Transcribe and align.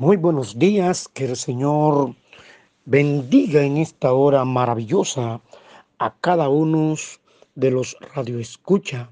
Muy 0.00 0.16
buenos 0.16 0.58
días, 0.58 1.08
que 1.08 1.26
el 1.26 1.36
Señor 1.36 2.14
bendiga 2.86 3.62
en 3.62 3.76
esta 3.76 4.14
hora 4.14 4.46
maravillosa 4.46 5.42
a 5.98 6.14
cada 6.22 6.48
uno 6.48 6.94
de 7.54 7.70
los 7.70 7.98
radioescucha, 8.14 9.10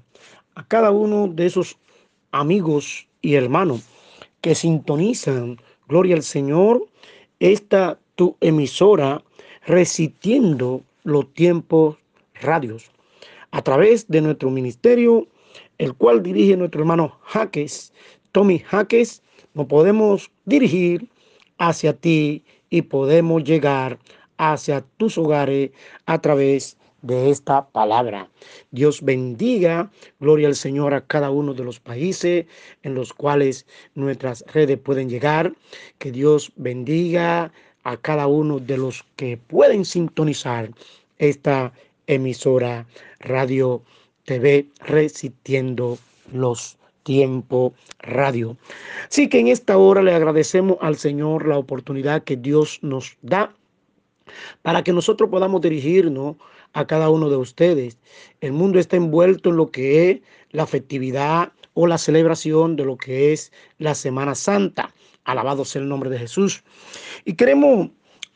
a 0.55 0.67
cada 0.67 0.89
uno 0.89 1.27
de 1.27 1.45
esos 1.45 1.77
amigos 2.31 3.07
y 3.21 3.35
hermanos 3.35 3.83
que 4.41 4.55
sintonizan, 4.55 5.61
gloria 5.87 6.15
al 6.15 6.23
Señor, 6.23 6.87
esta 7.39 7.99
tu 8.15 8.35
emisora 8.41 9.23
resistiendo 9.67 10.81
los 11.03 11.31
tiempos 11.35 11.97
radios. 12.33 12.89
A 13.51 13.61
través 13.61 14.07
de 14.07 14.21
nuestro 14.21 14.49
ministerio, 14.49 15.27
el 15.77 15.93
cual 15.93 16.23
dirige 16.23 16.57
nuestro 16.57 16.81
hermano 16.81 17.19
Jaques, 17.25 17.93
Tommy 18.31 18.57
Jaques 18.57 19.21
nos 19.59 19.67
podemos 19.67 20.31
dirigir 20.45 21.09
hacia 21.57 21.91
ti 21.91 22.45
y 22.69 22.81
podemos 22.81 23.43
llegar 23.43 23.99
hacia 24.37 24.85
tus 24.95 25.17
hogares 25.17 25.71
a 26.05 26.21
través 26.21 26.77
de 27.01 27.29
esta 27.29 27.67
palabra. 27.67 28.29
Dios 28.71 29.01
bendiga, 29.01 29.91
gloria 30.21 30.47
al 30.47 30.55
Señor 30.55 30.93
a 30.93 31.05
cada 31.05 31.29
uno 31.29 31.53
de 31.53 31.65
los 31.65 31.77
países 31.81 32.45
en 32.83 32.95
los 32.95 33.11
cuales 33.11 33.65
nuestras 33.95 34.45
redes 34.53 34.77
pueden 34.77 35.09
llegar. 35.09 35.53
Que 35.97 36.13
Dios 36.13 36.53
bendiga 36.55 37.51
a 37.83 37.97
cada 37.97 38.27
uno 38.27 38.59
de 38.59 38.77
los 38.77 39.03
que 39.17 39.35
pueden 39.35 39.83
sintonizar 39.83 40.71
esta 41.17 41.73
emisora 42.07 42.87
Radio 43.19 43.81
TV 44.23 44.67
resistiendo 44.85 45.97
los 46.31 46.78
Tiempo 47.03 47.73
Radio. 47.99 48.57
Así 49.09 49.29
que 49.29 49.39
en 49.39 49.47
esta 49.47 49.77
hora 49.77 50.01
le 50.01 50.13
agradecemos 50.13 50.77
al 50.81 50.97
Señor 50.97 51.47
la 51.47 51.57
oportunidad 51.57 52.23
que 52.23 52.37
Dios 52.37 52.79
nos 52.81 53.17
da 53.21 53.53
para 54.61 54.83
que 54.83 54.93
nosotros 54.93 55.29
podamos 55.29 55.61
dirigirnos 55.61 56.35
a 56.73 56.85
cada 56.85 57.09
uno 57.09 57.29
de 57.29 57.37
ustedes. 57.37 57.97
El 58.41 58.53
mundo 58.53 58.79
está 58.79 58.95
envuelto 58.95 59.49
en 59.49 59.57
lo 59.57 59.71
que 59.71 60.11
es 60.11 60.21
la 60.51 60.65
festividad 60.65 61.51
o 61.73 61.87
la 61.87 61.97
celebración 61.97 62.75
de 62.75 62.85
lo 62.85 62.97
que 62.97 63.33
es 63.33 63.51
la 63.77 63.95
Semana 63.95 64.35
Santa. 64.35 64.93
Alabado 65.23 65.65
sea 65.65 65.81
el 65.81 65.89
nombre 65.89 66.09
de 66.09 66.19
Jesús. 66.19 66.63
Y 67.25 67.33
queremos 67.33 67.89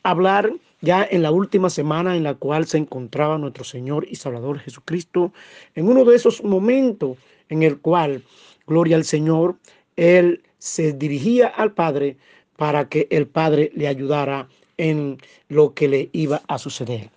hablar 0.04 0.52
ya 0.82 1.08
en 1.10 1.22
la 1.24 1.32
última 1.32 1.70
semana 1.70 2.16
en 2.16 2.24
la 2.24 2.36
cual 2.36 2.68
se 2.68 2.78
encontraba 2.78 3.38
nuestro 3.38 3.64
Señor 3.64 4.06
y 4.10 4.16
Salvador 4.16 4.60
Jesucristo, 4.60 5.32
en 5.76 5.88
uno 5.88 6.04
de 6.04 6.16
esos 6.16 6.44
momentos 6.44 7.18
en 7.50 7.64
el 7.64 7.80
cual 7.80 8.22
gloria 8.68 8.96
al 8.96 9.04
Señor, 9.04 9.56
él 9.96 10.42
se 10.58 10.94
dirigía 10.94 11.48
al 11.48 11.74
Padre 11.74 12.18
para 12.58 12.88
que 12.88 13.08
el 13.10 13.28
Padre 13.28 13.72
le 13.76 13.88
ayudara 13.88 14.48
en 14.78 15.18
lo 15.50 15.74
que 15.74 15.88
le 15.88 16.10
iba 16.14 16.42
a 16.48 16.58
suceder. 16.58 17.10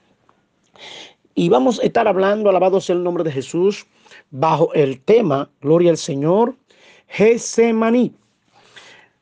Y 1.34 1.48
vamos 1.48 1.80
a 1.80 1.82
estar 1.82 2.08
hablando, 2.08 2.48
alabado 2.48 2.80
sea 2.80 2.96
el 2.96 3.04
nombre 3.04 3.24
de 3.24 3.32
Jesús, 3.32 3.86
bajo 4.30 4.72
el 4.74 5.00
tema, 5.00 5.50
gloria 5.60 5.90
al 5.90 5.98
Señor, 5.98 6.54
Gesemaní. 7.08 8.14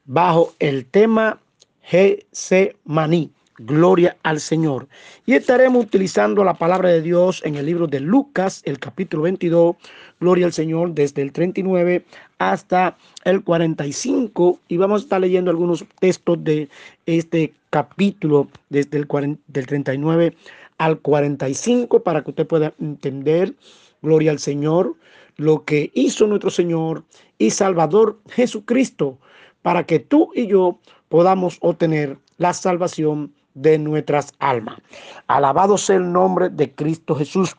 Bajo 0.05 0.55
el 0.59 0.87
tema 0.87 1.41
Gesemaní. 1.83 3.31
Gloria 3.59 4.17
al 4.25 4.41
Señor. 4.41 4.89
Y 5.27 5.35
estaremos 5.35 5.85
utilizando 5.85 6.43
la 6.43 6.55
palabra 6.55 6.89
de 6.89 7.01
Dios 7.01 7.41
en 7.45 7.55
el 7.55 7.67
libro 7.67 7.87
de 7.87 8.01
Lucas, 8.01 8.63
el 8.65 8.81
capítulo 8.81 9.23
22. 9.23 9.77
Gloria 10.25 10.47
al 10.47 10.55
Señor, 10.55 10.95
desde 10.95 11.21
el 11.21 11.33
39 11.33 12.03
hasta 12.39 12.97
el 13.25 13.45
45. 13.45 14.59
Y 14.69 14.79
vamos 14.79 15.03
a 15.03 15.05
estar 15.05 15.21
leyendo 15.21 15.51
algunos 15.51 15.85
textos 16.01 16.43
de 16.43 16.71
este 17.05 17.53
capítulo, 17.69 18.49
desde 18.71 18.97
el 18.97 19.07
del 19.49 19.67
39 19.67 20.35
al 20.79 20.99
45, 20.99 22.03
para 22.03 22.25
que 22.25 22.31
usted 22.31 22.47
pueda 22.47 22.73
entender, 22.81 23.53
gloria 24.01 24.31
al 24.31 24.39
Señor, 24.39 24.95
lo 25.37 25.67
que 25.67 25.91
hizo 25.93 26.27
nuestro 26.27 26.49
Señor 26.49 27.05
y 27.37 27.51
Salvador 27.51 28.19
Jesucristo, 28.31 29.19
para 29.61 29.85
que 29.85 29.99
tú 30.01 30.31
y 30.35 30.47
yo 30.47 30.79
podamos 31.11 31.59
obtener 31.61 32.17
la 32.39 32.55
salvación 32.55 33.31
de 33.53 33.77
nuestras 33.79 34.33
almas. 34.39 34.79
Alabado 35.27 35.77
sea 35.77 35.97
el 35.97 36.11
nombre 36.11 36.49
de 36.49 36.73
Cristo 36.73 37.15
Jesús. 37.15 37.55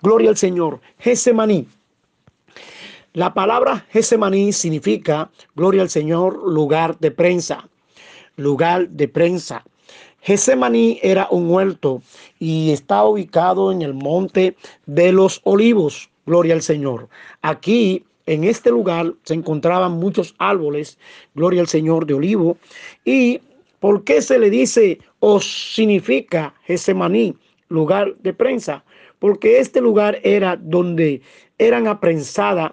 Gloria 0.00 0.30
al 0.30 0.38
Señor. 0.38 0.80
Gesemaní. 0.98 1.68
La 3.16 3.32
palabra 3.32 3.86
Gesemaní 3.92 4.52
significa, 4.52 5.30
gloria 5.54 5.80
al 5.80 5.88
Señor, 5.88 6.36
lugar 6.52 6.98
de 6.98 7.10
prensa. 7.10 7.66
Lugar 8.36 8.90
de 8.90 9.08
prensa. 9.08 9.64
Gesemaní 10.20 11.00
era 11.02 11.26
un 11.30 11.48
huerto 11.50 12.02
y 12.38 12.72
está 12.72 13.06
ubicado 13.06 13.72
en 13.72 13.80
el 13.80 13.94
monte 13.94 14.54
de 14.84 15.12
los 15.12 15.40
olivos. 15.44 16.10
Gloria 16.26 16.52
al 16.52 16.60
Señor. 16.60 17.08
Aquí 17.40 18.04
en 18.26 18.44
este 18.44 18.68
lugar 18.70 19.14
se 19.22 19.32
encontraban 19.32 19.92
muchos 19.92 20.34
árboles, 20.36 20.98
gloria 21.34 21.62
al 21.62 21.68
Señor, 21.68 22.04
de 22.04 22.12
olivo, 22.12 22.58
y 23.02 23.40
¿Por 23.80 24.04
qué 24.04 24.22
se 24.22 24.38
le 24.38 24.50
dice 24.50 24.98
o 25.20 25.38
significa 25.38 26.54
Gesemaní, 26.64 27.36
lugar 27.68 28.16
de 28.16 28.32
prensa? 28.32 28.84
Porque 29.18 29.58
este 29.60 29.80
lugar 29.80 30.18
era 30.22 30.56
donde 30.56 31.20
eran 31.58 31.86
aprensadas, 31.86 32.72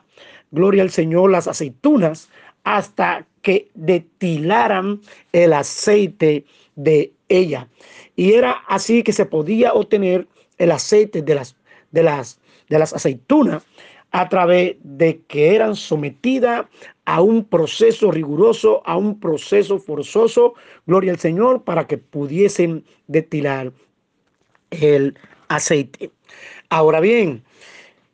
gloria 0.53 0.83
al 0.83 0.91
Señor, 0.91 1.31
las 1.31 1.47
aceitunas 1.47 2.29
hasta 2.63 3.25
que 3.41 3.69
destilaran 3.73 5.01
el 5.33 5.51
aceite 5.51 6.45
de 6.75 7.11
ella. 7.27 7.67
Y 8.15 8.33
era 8.33 8.63
así 8.67 9.03
que 9.03 9.11
se 9.11 9.25
podía 9.25 9.73
obtener 9.73 10.27
el 10.57 10.71
aceite 10.71 11.21
de 11.21 11.35
las, 11.35 11.55
de 11.91 12.03
las, 12.03 12.39
de 12.69 12.79
las 12.79 12.93
aceitunas 12.93 13.63
a 14.11 14.29
través 14.29 14.77
de 14.83 15.21
que 15.27 15.55
eran 15.55 15.75
sometidas 15.75 16.67
a 17.05 17.21
un 17.21 17.43
proceso 17.43 18.11
riguroso, 18.11 18.81
a 18.85 18.95
un 18.95 19.19
proceso 19.19 19.79
forzoso, 19.79 20.53
gloria 20.85 21.11
al 21.11 21.19
Señor, 21.19 21.63
para 21.63 21.87
que 21.87 21.97
pudiesen 21.97 22.85
destilar 23.07 23.73
el 24.69 25.17
aceite. 25.47 26.11
Ahora 26.69 26.99
bien, 26.99 27.43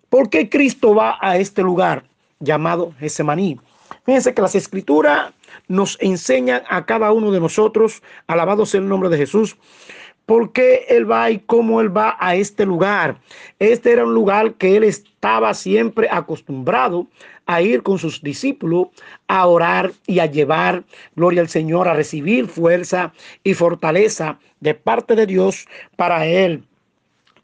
¿por 0.09 0.29
qué 0.29 0.49
Cristo 0.49 0.95
va 0.95 1.17
a 1.21 1.37
este 1.37 1.61
lugar 1.61 2.08
llamado 2.39 2.93
Gesemaní? 2.99 3.59
Fíjense 4.05 4.33
que 4.33 4.41
las 4.41 4.55
escrituras 4.55 5.33
nos 5.67 5.97
enseñan 6.01 6.63
a 6.69 6.85
cada 6.85 7.11
uno 7.11 7.31
de 7.31 7.39
nosotros, 7.39 8.01
alabado 8.27 8.65
sea 8.65 8.81
el 8.81 8.87
nombre 8.87 9.09
de 9.09 9.17
Jesús, 9.17 9.57
por 10.25 10.51
qué 10.51 10.85
él 10.89 11.09
va 11.09 11.31
y 11.31 11.39
cómo 11.39 11.81
él 11.81 11.95
va 11.95 12.15
a 12.19 12.35
este 12.35 12.65
lugar. 12.65 13.17
Este 13.57 13.91
era 13.91 14.05
un 14.05 14.13
lugar 14.13 14.53
que 14.53 14.77
él 14.77 14.83
estaba 14.83 15.53
siempre 15.55 16.07
acostumbrado 16.11 17.07
a 17.47 17.63
ir 17.63 17.81
con 17.81 17.97
sus 17.97 18.21
discípulos 18.21 18.89
a 19.27 19.47
orar 19.47 19.91
y 20.05 20.19
a 20.19 20.27
llevar 20.27 20.83
gloria 21.15 21.41
al 21.41 21.49
Señor, 21.49 21.87
a 21.87 21.95
recibir 21.95 22.47
fuerza 22.47 23.11
y 23.43 23.55
fortaleza 23.55 24.37
de 24.59 24.75
parte 24.75 25.15
de 25.15 25.25
Dios 25.25 25.67
para 25.95 26.27
él 26.27 26.63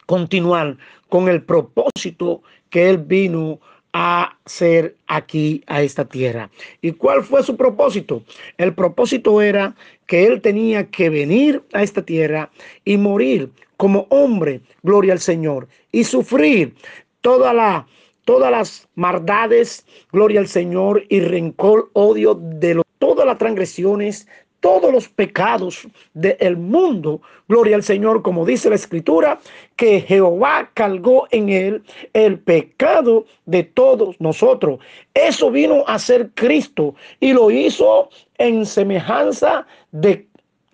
continuar 0.05 0.77
con 1.09 1.27
el 1.27 1.41
propósito 1.41 2.43
que 2.69 2.89
él 2.89 2.99
vino 2.99 3.59
a 3.97 4.37
ser 4.45 4.97
aquí 5.07 5.63
a 5.67 5.81
esta 5.81 6.03
tierra. 6.03 6.49
¿Y 6.81 6.91
cuál 6.91 7.23
fue 7.23 7.41
su 7.43 7.55
propósito? 7.55 8.23
El 8.57 8.73
propósito 8.73 9.41
era 9.41 9.73
que 10.05 10.27
él 10.27 10.41
tenía 10.41 10.91
que 10.91 11.09
venir 11.09 11.63
a 11.71 11.81
esta 11.81 12.01
tierra 12.01 12.51
y 12.83 12.97
morir 12.97 13.49
como 13.77 14.05
hombre, 14.09 14.59
gloria 14.83 15.13
al 15.13 15.21
Señor, 15.21 15.69
y 15.93 16.03
sufrir 16.03 16.75
toda 17.21 17.53
la 17.53 17.87
todas 18.25 18.51
las 18.51 18.85
maldades, 18.95 19.85
gloria 20.11 20.41
al 20.41 20.47
Señor, 20.47 21.05
y 21.07 21.21
rencor, 21.21 21.89
odio 21.93 22.33
de 22.35 22.81
todas 22.99 23.25
las 23.25 23.37
transgresiones, 23.37 24.27
todos 24.65 24.91
los 24.91 25.07
pecados 25.07 25.87
del 26.15 26.57
mundo. 26.57 27.21
Gloria 27.47 27.75
al 27.75 27.83
Señor, 27.83 28.23
como 28.23 28.47
dice 28.47 28.67
la 28.67 28.75
escritura, 28.75 29.39
que 29.75 30.01
Jehová 30.01 30.71
cargó 30.73 31.27
en 31.29 31.49
él 31.49 31.83
el 32.13 32.39
pecado 32.39 33.27
de 33.45 33.61
todos 33.61 34.19
nosotros. 34.19 34.79
Eso 35.13 35.51
vino 35.51 35.83
a 35.85 35.99
ser 35.99 36.31
Cristo 36.33 36.95
y 37.19 37.33
lo 37.33 37.51
hizo 37.51 38.09
en 38.39 38.65
semejanza 38.65 39.67
de 39.91 40.25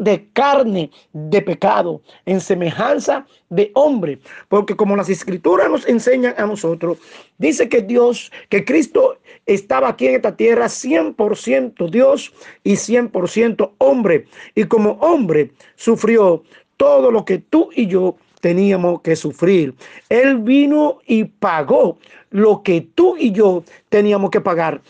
de 0.02 0.28
carne 0.34 0.90
de 1.14 1.42
pecado, 1.44 2.02
en 2.26 2.42
semejanza 2.42 3.26
de 3.50 3.72
hombre. 3.76 4.18
Porque 4.50 4.76
como 4.76 4.96
las 4.96 5.10
escrituras 5.10 5.70
nos 5.70 5.88
enseñan 5.88 6.34
a 6.38 6.48
nosotros, 6.48 6.98
dice 7.38 7.70
que 7.70 7.84
Dios, 7.84 8.32
que 8.50 8.66
Cristo 8.66 9.20
estaba 9.46 9.90
aquí 9.90 10.08
en 10.08 10.16
esta 10.16 10.36
tierra 10.36 10.66
100% 10.66 11.90
Dios 11.92 12.34
y 12.64 12.74
100% 12.74 13.72
hombre. 13.78 14.26
Y 14.56 14.64
como 14.64 14.94
hombre 14.94 15.52
sufrió 15.76 16.44
todo 16.78 17.12
lo 17.12 17.24
que 17.24 17.38
tú 17.38 17.70
y 17.76 17.86
yo 17.86 18.16
teníamos 18.40 19.02
que 19.02 19.16
sufrir. 19.16 19.76
Él 20.10 20.40
vino 20.40 20.98
y 21.06 21.26
pagó 21.26 22.00
lo 22.32 22.64
que 22.64 22.82
tú 22.82 23.16
y 23.18 23.32
yo 23.32 23.64
teníamos 23.90 24.32
que 24.32 24.42
pagar 24.42 24.82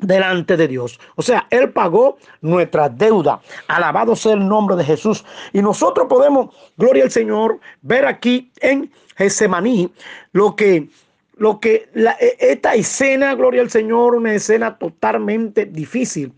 delante 0.00 0.56
de 0.56 0.68
Dios. 0.68 0.98
O 1.16 1.22
sea, 1.22 1.46
Él 1.50 1.70
pagó 1.70 2.18
nuestra 2.40 2.88
deuda. 2.88 3.40
Alabado 3.68 4.14
sea 4.16 4.34
el 4.34 4.46
nombre 4.46 4.76
de 4.76 4.84
Jesús. 4.84 5.24
Y 5.52 5.62
nosotros 5.62 6.06
podemos, 6.08 6.54
gloria 6.76 7.04
al 7.04 7.10
Señor, 7.10 7.60
ver 7.82 8.06
aquí 8.06 8.50
en 8.60 8.90
Gesemaní 9.16 9.90
lo 10.32 10.54
que 10.54 10.88
lo 11.36 11.60
que 11.60 11.88
e, 11.94 12.36
esta 12.40 12.74
escena, 12.74 13.34
gloria 13.34 13.62
al 13.62 13.70
Señor, 13.70 14.16
una 14.16 14.34
escena 14.34 14.76
totalmente 14.76 15.64
difícil. 15.66 16.32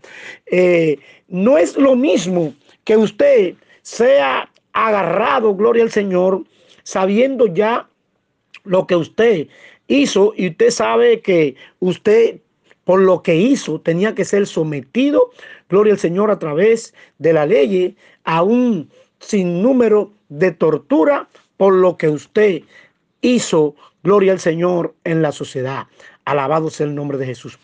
Eh, 0.45 0.99
no 1.27 1.57
es 1.57 1.75
lo 1.75 1.95
mismo 1.95 2.53
que 2.83 2.97
usted 2.97 3.55
sea 3.81 4.47
agarrado, 4.73 5.55
gloria 5.55 5.83
al 5.83 5.91
Señor, 5.91 6.43
sabiendo 6.83 7.47
ya 7.47 7.87
lo 8.63 8.85
que 8.85 8.95
usted 8.95 9.47
hizo 9.87 10.33
y 10.35 10.49
usted 10.49 10.69
sabe 10.69 11.21
que 11.21 11.55
usted 11.79 12.39
por 12.83 12.99
lo 12.99 13.21
que 13.21 13.35
hizo 13.35 13.79
tenía 13.79 14.15
que 14.15 14.25
ser 14.25 14.47
sometido, 14.47 15.31
gloria 15.69 15.93
al 15.93 15.99
Señor, 15.99 16.31
a 16.31 16.39
través 16.39 16.93
de 17.19 17.33
la 17.33 17.45
ley 17.45 17.95
a 18.23 18.43
un 18.43 18.89
sinnúmero 19.19 20.11
de 20.29 20.51
tortura 20.51 21.27
por 21.57 21.73
lo 21.73 21.97
que 21.97 22.09
usted 22.09 22.63
hizo, 23.21 23.75
gloria 24.03 24.33
al 24.33 24.39
Señor, 24.39 24.95
en 25.03 25.21
la 25.21 25.31
sociedad. 25.31 25.87
Alabado 26.25 26.69
sea 26.69 26.87
el 26.87 26.95
nombre 26.95 27.17
de 27.17 27.27
Jesús. 27.27 27.59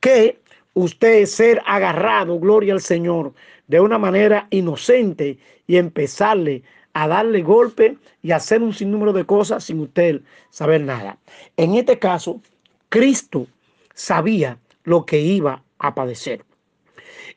Que 0.00 0.38
usted 0.74 1.26
ser 1.26 1.60
agarrado, 1.66 2.38
gloria 2.38 2.72
al 2.72 2.80
Señor, 2.80 3.34
de 3.66 3.80
una 3.80 3.98
manera 3.98 4.46
inocente 4.50 5.38
y 5.66 5.76
empezarle 5.76 6.62
a 6.94 7.06
darle 7.06 7.42
golpe 7.42 7.98
y 8.22 8.32
hacer 8.32 8.62
un 8.62 8.74
sinnúmero 8.74 9.12
de 9.12 9.24
cosas 9.24 9.64
sin 9.64 9.80
usted 9.80 10.22
saber 10.50 10.80
nada. 10.80 11.18
En 11.56 11.74
este 11.74 11.98
caso, 11.98 12.40
Cristo 12.88 13.46
sabía 13.94 14.58
lo 14.84 15.04
que 15.06 15.20
iba 15.20 15.62
a 15.78 15.94
padecer. 15.94 16.44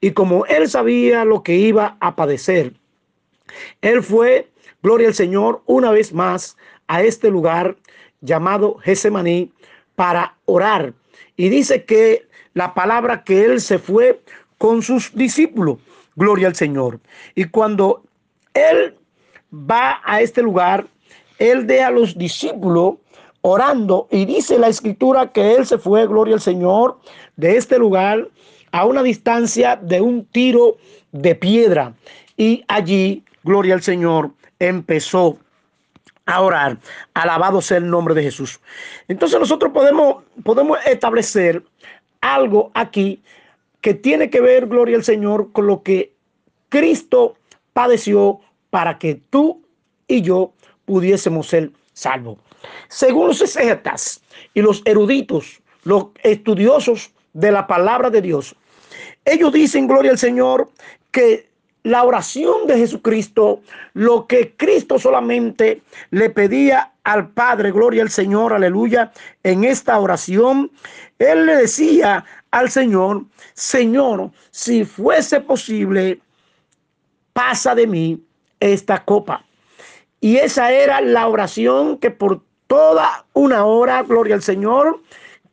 Y 0.02 0.12
como 0.12 0.46
él 0.46 0.70
sabía 0.70 1.26
lo 1.26 1.44
que 1.44 1.56
iba 1.56 1.98
a 2.00 2.16
padecer, 2.16 2.74
él 3.82 4.04
fue, 4.04 4.50
gloria 4.82 5.08
al 5.08 5.14
Señor, 5.14 5.62
una 5.66 5.92
vez 5.92 6.14
más 6.14 6.58
a 6.88 7.04
este 7.04 7.30
lugar 7.30 7.78
llamado 8.22 8.76
Gesemaní 8.80 9.52
para 9.96 10.36
orar. 10.46 10.94
Y 11.38 11.50
dice 11.50 11.86
que 11.86 12.28
la 12.54 12.74
palabra 12.74 13.24
que 13.24 13.46
él 13.46 13.62
se 13.62 13.80
fue 13.80 14.22
con 14.58 14.82
sus 14.82 15.14
discípulos, 15.16 15.78
gloria 16.16 16.48
al 16.48 16.56
Señor. 16.56 17.00
Y 17.36 17.46
cuando 17.46 18.04
él 18.54 18.96
va 19.54 20.02
a 20.04 20.22
este 20.22 20.42
lugar, 20.42 20.88
él 21.40 21.68
de 21.68 21.82
a 21.82 21.92
los 21.92 22.18
discípulos 22.18 22.96
orando 23.44 24.08
y 24.10 24.26
dice 24.26 24.58
la 24.58 24.70
escritura 24.70 25.32
que 25.32 25.56
él 25.56 25.68
se 25.68 25.78
fue, 25.78 26.08
gloria 26.08 26.36
al 26.36 26.42
Señor, 26.42 26.98
de 27.36 27.58
este 27.58 27.78
lugar 27.78 28.30
a 28.72 28.86
una 28.86 29.04
distancia 29.04 29.76
de 29.76 30.02
un 30.02 30.26
tiro 30.26 30.78
de 31.12 31.36
piedra. 31.36 31.94
Y 32.38 32.64
allí, 32.68 33.24
gloria 33.44 33.76
al 33.76 33.84
Señor, 33.84 34.32
empezó 34.60 35.38
a 36.26 36.42
orar. 36.42 36.80
Alabado 37.14 37.62
sea 37.62 37.78
el 37.78 37.90
nombre 37.90 38.16
de 38.16 38.24
Jesús. 38.24 38.60
Entonces 39.10 39.40
nosotros 39.40 39.74
podemos, 39.74 40.24
podemos 40.44 40.78
establecer 40.86 41.62
algo 42.22 42.72
aquí 42.74 43.22
que 43.82 43.94
tiene 43.94 44.30
que 44.30 44.40
ver, 44.40 44.68
gloria 44.68 44.96
al 44.96 45.04
Señor, 45.04 45.52
con 45.52 45.68
lo 45.68 45.84
que 45.84 46.14
Cristo 46.70 47.36
padeció 47.74 48.40
para 48.70 48.98
que 48.98 49.16
tú 49.16 49.62
y 50.08 50.22
yo 50.22 50.54
pudiésemos 50.86 51.48
ser 51.48 51.72
salvos. 51.94 52.38
Según 52.88 53.28
los 53.28 53.42
exegetas 53.42 54.22
y 54.54 54.62
los 54.62 54.82
eruditos, 54.86 55.62
los 55.84 56.08
estudiosos 56.24 57.12
de 57.34 57.52
la 57.52 57.68
palabra 57.68 58.10
de 58.10 58.22
Dios, 58.22 58.56
ellos 59.26 59.54
dicen, 59.54 59.88
gloria 59.88 60.12
al 60.12 60.18
Señor, 60.18 60.70
que 61.12 61.48
la 61.84 62.04
oración 62.04 62.66
de 62.68 62.78
Jesucristo, 62.78 63.62
lo 63.94 64.26
que 64.26 64.56
Cristo 64.56 64.98
solamente 64.98 65.82
le 66.12 66.30
pedía 66.30 66.94
al 67.04 67.30
Padre, 67.30 67.72
gloria 67.72 68.04
al 68.04 68.10
Señor, 68.10 68.54
aleluya, 68.54 69.12
en 69.44 69.66
esta 69.66 70.00
oración, 70.00 70.72
Él 71.20 71.46
le 71.46 71.58
decía 71.58 72.24
al 72.52 72.70
Señor, 72.70 73.26
Señor, 73.54 74.32
si 74.52 74.86
fuese 74.86 75.42
posible, 75.42 76.22
pasa 77.34 77.76
de 77.76 77.88
mí 77.88 78.24
esta 78.60 79.04
copa. 79.04 79.44
Y 80.22 80.38
esa 80.38 80.72
era 80.72 81.02
la 81.02 81.28
oración 81.28 81.98
que 81.98 82.10
por 82.10 82.42
toda 82.74 83.24
una 83.34 83.66
hora, 83.66 84.02
gloria 84.02 84.34
al 84.34 84.42
Señor, 84.42 85.00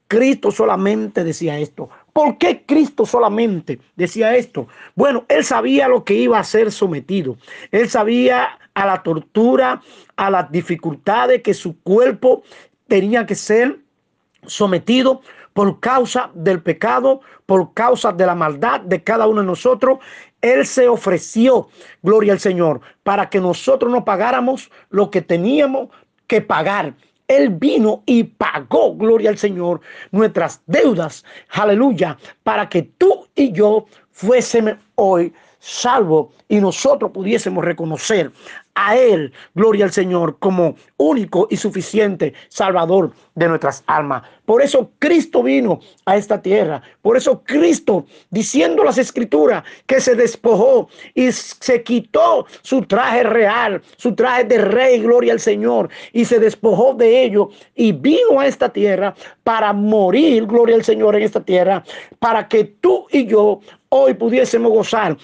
Cristo 0.09 0.51
solamente 0.51 1.23
decía 1.23 1.59
esto. 1.59 1.91
¿Por 2.15 2.39
qué 2.39 2.63
Cristo 2.65 3.05
solamente 3.05 3.79
decía 3.95 4.35
esto? 4.35 4.69
Bueno, 4.95 5.27
él 5.29 5.45
sabía 5.45 5.87
lo 5.87 6.03
que 6.03 6.15
iba 6.15 6.39
a 6.39 6.45
ser 6.45 6.73
sometido. 6.73 7.37
Él 7.73 7.91
sabía 7.91 8.59
a 8.73 8.87
la 8.87 9.03
tortura, 9.03 9.83
a 10.17 10.31
las 10.31 10.51
dificultades 10.51 11.43
que 11.43 11.53
su 11.53 11.79
cuerpo 11.83 12.43
tenía 12.89 13.27
que 13.27 13.35
ser 13.35 13.79
sometido 14.47 15.21
por 15.53 15.79
causa 15.79 16.31
del 16.33 16.63
pecado, 16.63 17.21
por 17.45 17.75
causa 17.75 18.13
de 18.13 18.25
la 18.25 18.35
maldad 18.35 18.81
de 18.81 19.05
cada 19.05 19.27
uno 19.27 19.43
de 19.43 19.47
nosotros. 19.47 19.99
Él 20.41 20.65
se 20.65 20.89
ofreció, 20.89 21.69
gloria 22.03 22.33
al 22.33 22.41
Señor, 22.41 22.81
para 23.03 23.29
que 23.29 23.41
nosotros 23.41 23.93
no 23.93 24.07
pagáramos 24.07 24.71
lo 24.89 25.11
que 25.11 25.21
teníamos 25.21 25.91
que 26.27 26.41
pagar. 26.41 26.95
Él 27.31 27.51
vino 27.51 28.03
y 28.07 28.25
pagó, 28.25 28.97
gloria 28.97 29.31
al 29.31 29.39
Señor, 29.39 29.81
nuestras 30.11 30.61
deudas, 30.67 31.25
aleluya, 31.51 32.19
para 32.43 32.69
que 32.69 32.83
tú 32.83 33.29
y 33.37 33.53
yo 33.53 33.87
fuésemos 34.11 34.75
hoy 34.97 35.33
salvo 35.61 36.33
y 36.49 36.61
nosotros 36.61 37.13
pudiésemos 37.13 37.65
reconocer 37.65 38.33
a 38.75 38.97
Él, 38.97 39.33
gloria 39.55 39.85
al 39.85 39.93
Señor, 39.93 40.39
como 40.39 40.75
único 40.97 41.47
y 41.51 41.57
suficiente 41.57 42.33
Salvador 42.49 43.13
de 43.35 43.49
nuestras 43.49 43.85
almas. 43.87 44.23
Por 44.47 44.63
eso 44.63 44.91
Cristo 44.99 45.43
vino 45.43 45.81
a 46.07 46.17
esta 46.17 46.41
tierra. 46.41 46.83
Por 47.03 47.17
eso 47.17 47.43
Cristo, 47.45 48.07
diciendo 48.31 48.83
las 48.83 48.99
escrituras, 48.99 49.65
que 49.87 50.01
se 50.01 50.15
despojó 50.15 50.89
y 51.15 51.31
se 51.31 51.83
quitó 51.83 52.47
su 52.63 52.83
traje 52.83 53.23
real, 53.23 53.83
su 53.97 54.15
traje 54.15 54.45
de 54.45 54.59
rey, 54.59 55.01
gloria 55.01 55.35
al 55.35 55.41
Señor, 55.41 55.91
y 56.13 56.25
se 56.25 56.39
despojó 56.39 56.95
de 56.95 57.25
ello 57.25 57.51
y 57.75 57.93
vino 57.93 58.41
a 58.41 58.47
esta 58.47 58.71
tierra 58.71 59.15
para 59.45 59.73
morir, 59.73 60.47
gloria 60.47 60.77
al 60.77 60.85
Señor, 60.85 61.17
en 61.17 61.23
esta 61.23 61.41
tierra, 61.41 61.85
para 62.19 62.49
que 62.49 62.65
tú 62.65 63.07
y 63.11 63.27
yo 63.27 63.61
hoy 63.91 64.15
pudiésemos 64.15 64.73
gozar 64.73 65.17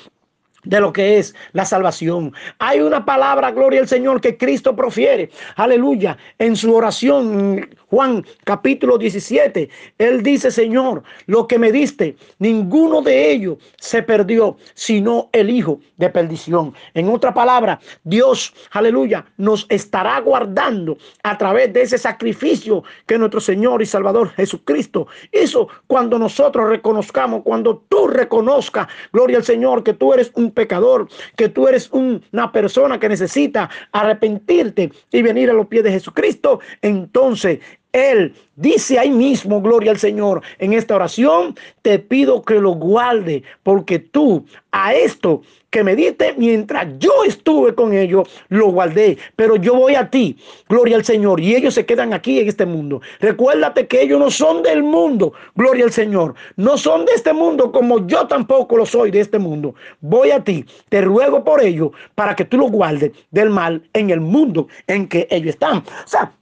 de 0.66 0.80
lo 0.80 0.92
que 0.92 1.18
es 1.18 1.34
la 1.52 1.64
salvación. 1.64 2.32
Hay 2.58 2.80
una 2.80 3.04
palabra, 3.04 3.50
gloria 3.50 3.80
al 3.80 3.88
Señor, 3.88 4.20
que 4.20 4.36
Cristo 4.36 4.76
profiere, 4.76 5.30
aleluya, 5.56 6.18
en 6.38 6.54
su 6.54 6.74
oración, 6.74 7.68
Juan 7.88 8.24
capítulo 8.44 8.98
17. 8.98 9.68
Él 9.98 10.22
dice, 10.22 10.50
Señor, 10.50 11.02
lo 11.26 11.46
que 11.46 11.58
me 11.58 11.72
diste, 11.72 12.16
ninguno 12.38 13.00
de 13.00 13.30
ellos 13.30 13.58
se 13.78 14.02
perdió, 14.02 14.56
sino 14.74 15.30
el 15.32 15.50
Hijo 15.50 15.80
de 15.96 16.10
perdición. 16.10 16.74
En 16.94 17.08
otra 17.08 17.32
palabra, 17.32 17.80
Dios, 18.04 18.52
aleluya, 18.72 19.24
nos 19.36 19.66
estará 19.68 20.20
guardando 20.20 20.98
a 21.22 21.38
través 21.38 21.72
de 21.72 21.82
ese 21.82 21.96
sacrificio 21.96 22.82
que 23.06 23.18
nuestro 23.18 23.40
Señor 23.40 23.82
y 23.82 23.86
Salvador 23.86 24.30
Jesucristo 24.30 25.06
hizo 25.32 25.68
cuando 25.86 26.18
nosotros 26.18 26.68
reconozcamos, 26.68 27.42
cuando 27.44 27.84
tú 27.88 28.08
reconozcas, 28.08 28.88
gloria 29.12 29.38
al 29.38 29.44
Señor, 29.44 29.84
que 29.84 29.94
tú 29.94 30.12
eres 30.12 30.32
un 30.34 30.50
pecador, 30.56 31.08
que 31.36 31.48
tú 31.48 31.68
eres 31.68 31.88
una 31.92 32.50
persona 32.50 32.98
que 32.98 33.08
necesita 33.08 33.70
arrepentirte 33.92 34.90
y 35.12 35.22
venir 35.22 35.50
a 35.50 35.52
los 35.52 35.68
pies 35.68 35.84
de 35.84 35.92
Jesucristo, 35.92 36.58
entonces 36.82 37.60
él 37.96 38.34
dice 38.56 38.98
ahí 38.98 39.10
mismo, 39.10 39.60
gloria 39.60 39.90
al 39.90 39.98
Señor, 39.98 40.42
en 40.58 40.72
esta 40.72 40.96
oración, 40.96 41.56
te 41.82 41.98
pido 41.98 42.42
que 42.42 42.60
lo 42.60 42.72
guarde, 42.72 43.42
porque 43.62 43.98
tú 43.98 44.44
a 44.72 44.94
esto 44.94 45.42
que 45.70 45.84
me 45.84 45.96
diste 45.96 46.34
mientras 46.38 46.86
yo 46.98 47.10
estuve 47.26 47.74
con 47.74 47.92
ellos, 47.92 48.28
lo 48.48 48.68
guardé. 48.68 49.18
Pero 49.36 49.56
yo 49.56 49.74
voy 49.74 49.94
a 49.94 50.08
ti, 50.08 50.36
gloria 50.68 50.96
al 50.96 51.04
Señor, 51.04 51.40
y 51.40 51.54
ellos 51.54 51.74
se 51.74 51.84
quedan 51.84 52.14
aquí 52.14 52.38
en 52.40 52.48
este 52.48 52.64
mundo. 52.64 53.00
Recuérdate 53.20 53.86
que 53.86 54.02
ellos 54.02 54.18
no 54.18 54.30
son 54.30 54.62
del 54.62 54.82
mundo, 54.82 55.32
gloria 55.54 55.84
al 55.84 55.92
Señor. 55.92 56.34
No 56.56 56.78
son 56.78 57.04
de 57.04 57.12
este 57.14 57.32
mundo 57.32 57.72
como 57.72 58.06
yo 58.06 58.26
tampoco 58.26 58.76
lo 58.76 58.86
soy 58.86 59.10
de 59.10 59.20
este 59.20 59.38
mundo. 59.38 59.74
Voy 60.00 60.30
a 60.30 60.42
ti, 60.42 60.64
te 60.88 61.02
ruego 61.02 61.44
por 61.44 61.62
ellos 61.62 61.90
para 62.14 62.34
que 62.34 62.44
tú 62.44 62.56
lo 62.56 62.68
guardes 62.68 63.12
del 63.30 63.50
mal 63.50 63.82
en 63.92 64.10
el 64.10 64.20
mundo 64.20 64.68
en 64.86 65.08
que 65.08 65.26
ellos 65.30 65.50
están. 65.50 65.78
O 65.78 66.06
sea, 66.08 66.32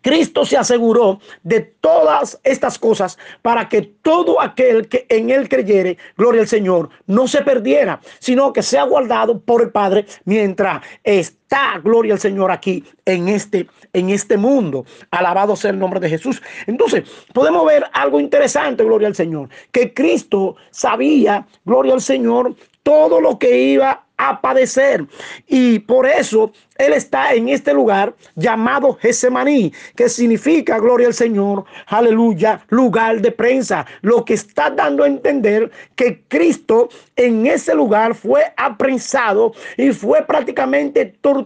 Cristo 0.00 0.44
se 0.44 0.56
aseguró 0.56 1.20
de 1.42 1.60
todas 1.60 2.38
estas 2.44 2.78
cosas 2.78 3.18
para 3.42 3.68
que 3.68 3.82
todo 3.82 4.40
aquel 4.40 4.88
que 4.88 5.06
en 5.08 5.30
él 5.30 5.48
creyere, 5.48 5.98
gloria 6.16 6.42
al 6.42 6.48
Señor, 6.48 6.90
no 7.06 7.26
se 7.26 7.42
perdiera, 7.42 8.00
sino 8.18 8.52
que 8.52 8.62
sea 8.62 8.84
guardado 8.84 9.40
por 9.40 9.62
el 9.62 9.70
Padre 9.70 10.06
mientras 10.24 10.82
está, 11.02 11.47
gloria 11.82 12.14
al 12.14 12.20
Señor, 12.20 12.50
aquí 12.50 12.84
en 13.04 13.28
este, 13.28 13.66
en 13.92 14.10
este 14.10 14.36
mundo. 14.36 14.84
Alabado 15.10 15.56
sea 15.56 15.70
el 15.70 15.78
nombre 15.78 16.00
de 16.00 16.08
Jesús. 16.08 16.42
Entonces, 16.66 17.04
podemos 17.32 17.64
ver 17.66 17.84
algo 17.92 18.20
interesante, 18.20 18.84
gloria 18.84 19.08
al 19.08 19.14
Señor, 19.14 19.48
que 19.72 19.94
Cristo 19.94 20.56
sabía, 20.70 21.46
gloria 21.64 21.94
al 21.94 22.00
Señor, 22.00 22.54
todo 22.82 23.20
lo 23.20 23.38
que 23.38 23.58
iba 23.58 24.04
a 24.18 24.40
padecer. 24.40 25.06
Y 25.46 25.78
por 25.78 26.06
eso 26.06 26.52
él 26.76 26.92
está 26.92 27.34
en 27.34 27.48
este 27.48 27.72
lugar 27.72 28.14
llamado 28.34 28.94
Gesemaní, 28.94 29.72
que 29.96 30.08
significa, 30.08 30.78
gloria 30.78 31.06
al 31.06 31.14
Señor, 31.14 31.64
aleluya, 31.86 32.60
lugar 32.68 33.20
de 33.20 33.32
prensa. 33.32 33.86
Lo 34.02 34.24
que 34.24 34.34
está 34.34 34.70
dando 34.70 35.04
a 35.04 35.06
entender 35.06 35.70
que 35.96 36.22
Cristo 36.28 36.88
en 37.16 37.46
ese 37.46 37.74
lugar 37.74 38.14
fue 38.14 38.52
apresado 38.56 39.52
y 39.76 39.92
fue 39.92 40.22
prácticamente 40.22 41.06
torturado, 41.20 41.37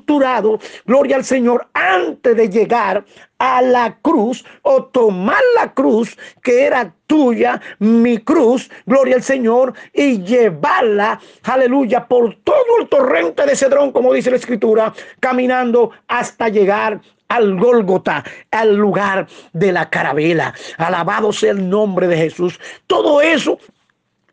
gloria 0.86 1.16
al 1.16 1.24
Señor, 1.24 1.68
antes 1.74 2.36
de 2.36 2.48
llegar 2.48 3.04
a 3.38 3.60
la 3.60 3.98
cruz 4.00 4.44
o 4.62 4.84
tomar 4.84 5.40
la 5.56 5.72
cruz 5.72 6.16
que 6.42 6.64
era 6.64 6.94
tuya, 7.06 7.60
mi 7.78 8.18
cruz, 8.18 8.70
gloria 8.86 9.16
al 9.16 9.22
Señor, 9.22 9.74
y 9.92 10.22
llevarla, 10.22 11.20
aleluya, 11.42 12.06
por 12.06 12.36
todo 12.44 12.78
el 12.80 12.88
torrente 12.88 13.44
de 13.44 13.56
Cedrón, 13.56 13.92
como 13.92 14.12
dice 14.12 14.30
la 14.30 14.36
escritura, 14.36 14.94
caminando 15.20 15.90
hasta 16.06 16.48
llegar 16.48 17.00
al 17.28 17.58
Gólgota, 17.58 18.22
al 18.50 18.74
lugar 18.74 19.26
de 19.52 19.72
la 19.72 19.88
carabela. 19.88 20.54
Alabado 20.76 21.32
sea 21.32 21.52
el 21.52 21.68
nombre 21.68 22.06
de 22.06 22.16
Jesús. 22.16 22.60
Todo 22.86 23.22
eso 23.22 23.58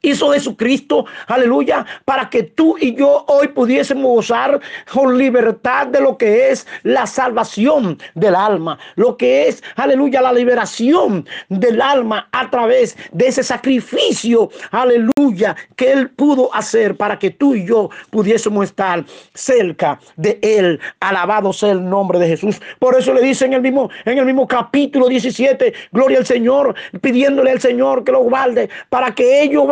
hizo 0.01 0.31
Jesucristo, 0.31 1.05
aleluya, 1.27 1.85
para 2.05 2.29
que 2.29 2.43
tú 2.43 2.77
y 2.79 2.95
yo 2.95 3.25
hoy 3.27 3.49
pudiésemos 3.49 4.03
gozar 4.03 4.59
con 4.91 5.17
libertad 5.17 5.87
de 5.87 6.01
lo 6.01 6.17
que 6.17 6.49
es 6.49 6.65
la 6.83 7.05
salvación 7.05 7.97
del 8.15 8.35
alma, 8.35 8.77
lo 8.95 9.17
que 9.17 9.47
es, 9.47 9.63
aleluya, 9.75 10.21
la 10.21 10.33
liberación 10.33 11.27
del 11.49 11.81
alma 11.81 12.29
a 12.31 12.49
través 12.49 12.97
de 13.11 13.27
ese 13.27 13.43
sacrificio, 13.43 14.49
aleluya, 14.71 15.55
que 15.75 15.91
Él 15.91 16.09
pudo 16.11 16.53
hacer 16.53 16.95
para 16.95 17.19
que 17.19 17.31
tú 17.31 17.55
y 17.55 17.65
yo 17.65 17.89
pudiésemos 18.09 18.65
estar 18.65 19.03
cerca 19.33 19.99
de 20.15 20.39
Él. 20.41 20.79
Alabado 20.99 21.53
sea 21.53 21.71
el 21.71 21.89
nombre 21.89 22.19
de 22.19 22.27
Jesús. 22.27 22.61
Por 22.79 22.97
eso 22.97 23.13
le 23.13 23.21
dice 23.21 23.45
en 23.45 23.53
el 23.53 23.61
mismo, 23.61 23.89
en 24.05 24.17
el 24.17 24.25
mismo 24.25 24.47
capítulo 24.47 25.07
17, 25.07 25.73
gloria 25.91 26.19
al 26.19 26.25
Señor, 26.25 26.75
pidiéndole 27.01 27.51
al 27.51 27.61
Señor 27.61 28.03
que 28.03 28.11
lo 28.11 28.21
guarde 28.21 28.69
para 28.89 29.13
que 29.13 29.43
ellos 29.43 29.67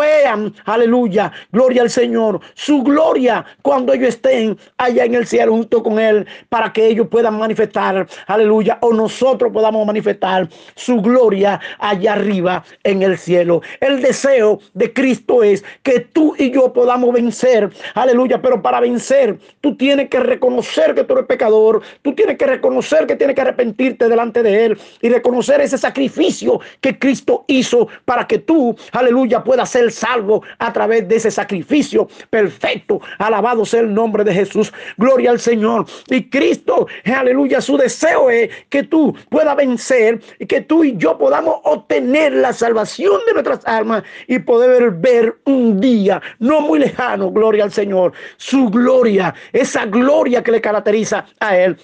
aleluya, 0.65 1.31
gloria 1.51 1.81
al 1.81 1.89
Señor, 1.89 2.39
su 2.53 2.83
gloria 2.83 3.45
cuando 3.61 3.93
ellos 3.93 4.09
estén 4.09 4.57
allá 4.77 5.05
en 5.05 5.15
el 5.15 5.27
cielo 5.27 5.53
junto 5.53 5.83
con 5.83 5.99
Él, 5.99 6.25
para 6.49 6.71
que 6.73 6.87
ellos 6.87 7.07
puedan 7.09 7.37
manifestar, 7.37 8.07
aleluya, 8.27 8.77
o 8.81 8.93
nosotros 8.93 9.51
podamos 9.51 9.85
manifestar 9.85 10.49
su 10.75 11.01
gloria 11.01 11.59
allá 11.79 12.13
arriba 12.13 12.63
en 12.83 13.01
el 13.01 13.17
cielo. 13.17 13.61
El 13.79 14.01
deseo 14.01 14.59
de 14.73 14.91
Cristo 14.93 15.43
es 15.43 15.63
que 15.83 15.99
tú 15.99 16.35
y 16.37 16.51
yo 16.51 16.71
podamos 16.73 17.13
vencer, 17.13 17.69
aleluya, 17.93 18.41
pero 18.41 18.61
para 18.61 18.79
vencer 18.79 19.37
tú 19.61 19.75
tienes 19.75 20.09
que 20.09 20.19
reconocer 20.19 20.95
que 20.95 21.03
tú 21.03 21.13
eres 21.13 21.25
pecador, 21.25 21.81
tú 22.01 22.13
tienes 22.13 22.37
que 22.37 22.45
reconocer 22.45 23.05
que 23.05 23.15
tienes 23.15 23.35
que 23.35 23.41
arrepentirte 23.41 24.07
delante 24.07 24.43
de 24.43 24.65
Él 24.65 24.79
y 25.01 25.09
reconocer 25.09 25.61
ese 25.61 25.77
sacrificio 25.77 26.59
que 26.81 26.97
Cristo 26.97 27.45
hizo 27.47 27.87
para 28.05 28.27
que 28.27 28.39
tú, 28.39 28.75
aleluya, 28.91 29.43
puedas 29.43 29.69
ser 29.69 29.91
salvo 29.91 30.06
salvo 30.07 30.43
a 30.59 30.71
través 30.71 31.07
de 31.07 31.17
ese 31.17 31.31
sacrificio 31.31 32.07
perfecto. 32.29 33.01
Alabado 33.17 33.65
sea 33.65 33.81
el 33.81 33.93
nombre 33.93 34.23
de 34.23 34.33
Jesús. 34.33 34.71
Gloria 34.97 35.31
al 35.31 35.39
Señor. 35.39 35.85
Y 36.07 36.29
Cristo, 36.29 36.87
aleluya, 37.05 37.61
su 37.61 37.77
deseo 37.77 38.29
es 38.29 38.49
que 38.69 38.83
tú 38.83 39.15
puedas 39.29 39.55
vencer 39.55 40.21
y 40.39 40.45
que 40.45 40.61
tú 40.61 40.83
y 40.83 40.95
yo 40.97 41.17
podamos 41.17 41.59
obtener 41.63 42.33
la 42.33 42.53
salvación 42.53 43.19
de 43.27 43.33
nuestras 43.33 43.65
almas 43.65 44.03
y 44.27 44.39
poder 44.39 44.91
ver 44.91 45.37
un 45.45 45.79
día 45.79 46.21
no 46.39 46.61
muy 46.61 46.79
lejano, 46.79 47.31
gloria 47.31 47.63
al 47.63 47.71
Señor, 47.71 48.13
su 48.37 48.69
gloria, 48.69 49.33
esa 49.51 49.85
gloria 49.85 50.43
que 50.43 50.51
le 50.51 50.61
caracteriza 50.61 51.25
a 51.39 51.57
Él 51.57 51.77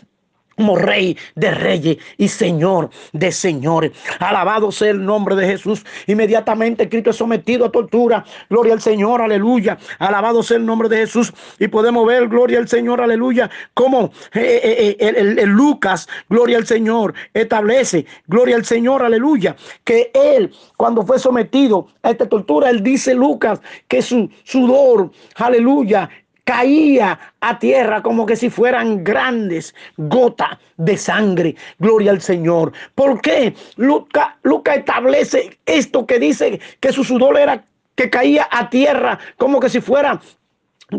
como 0.56 0.76
rey 0.76 1.18
de 1.36 1.52
reyes 1.52 1.98
y 2.18 2.28
señor 2.28 2.90
de 3.12 3.32
señores. 3.32 3.92
Alabado 4.20 4.72
sea 4.72 4.92
el 4.92 5.04
nombre 5.04 5.36
de 5.36 5.48
Jesús. 5.48 5.86
Inmediatamente 6.08 6.90
Cristo 6.90 7.12
es 7.12 7.16
sometido 7.16 7.66
a 7.66 7.72
tortura. 7.72 8.26
Gloria 8.50 8.74
al 8.74 8.82
Señor, 8.82 9.22
aleluya. 9.22 9.78
Alabado 10.00 10.44
sea 10.44 10.58
el 10.58 10.66
nombre 10.66 10.90
de 10.90 10.98
Jesús. 10.98 11.34
Y 11.60 11.68
podemos 11.68 12.06
ver, 12.06 12.28
gloria 12.28 12.60
al 12.60 12.68
Señor, 12.68 13.02
aleluya, 13.02 13.50
como 13.74 14.12
eh, 14.34 14.62
eh, 14.64 14.98
eh, 15.00 15.36
el, 15.38 15.50
Lucas, 15.50 16.08
gloria 16.30 16.58
al 16.58 16.66
Señor, 16.66 17.14
establece, 17.34 18.06
gloria 18.28 18.56
al 18.56 18.66
Señor, 18.66 19.04
aleluya, 19.04 19.56
que 19.84 20.12
él 20.14 20.52
cuando 20.78 21.06
fue 21.06 21.20
sometido 21.20 21.88
a 22.02 22.12
esta 22.12 22.28
tortura, 22.28 22.70
él 22.70 22.84
dice 22.84 23.14
Lucas 23.14 23.60
que 23.88 24.02
su 24.02 24.30
sudor, 24.44 25.12
aleluya, 25.36 26.10
caía 26.44 27.20
a 27.42 27.60
tierra 27.60 28.02
como 28.02 28.26
que 28.26 28.36
si 28.36 28.50
fueran 28.50 29.04
grandes 29.04 29.74
gotas 29.98 30.58
de 30.78 30.98
sangre. 30.98 31.56
Gloria 31.80 32.12
al 32.12 32.22
Señor. 32.22 32.74
¿Por 32.96 33.22
qué? 33.22 33.54
Luca, 33.78 34.38
Luca 34.44 34.76
establece 34.76 35.58
esto 35.66 36.06
que 36.06 36.20
dice 36.20 36.60
que 36.80 36.92
su 36.92 37.04
sudor 37.04 37.38
era 37.38 37.64
que 37.96 38.10
caía 38.10 38.48
a 38.52 38.70
tierra 38.70 39.20
como 39.38 39.60
que 39.60 39.70
si 39.70 39.80
fuera 39.80 40.20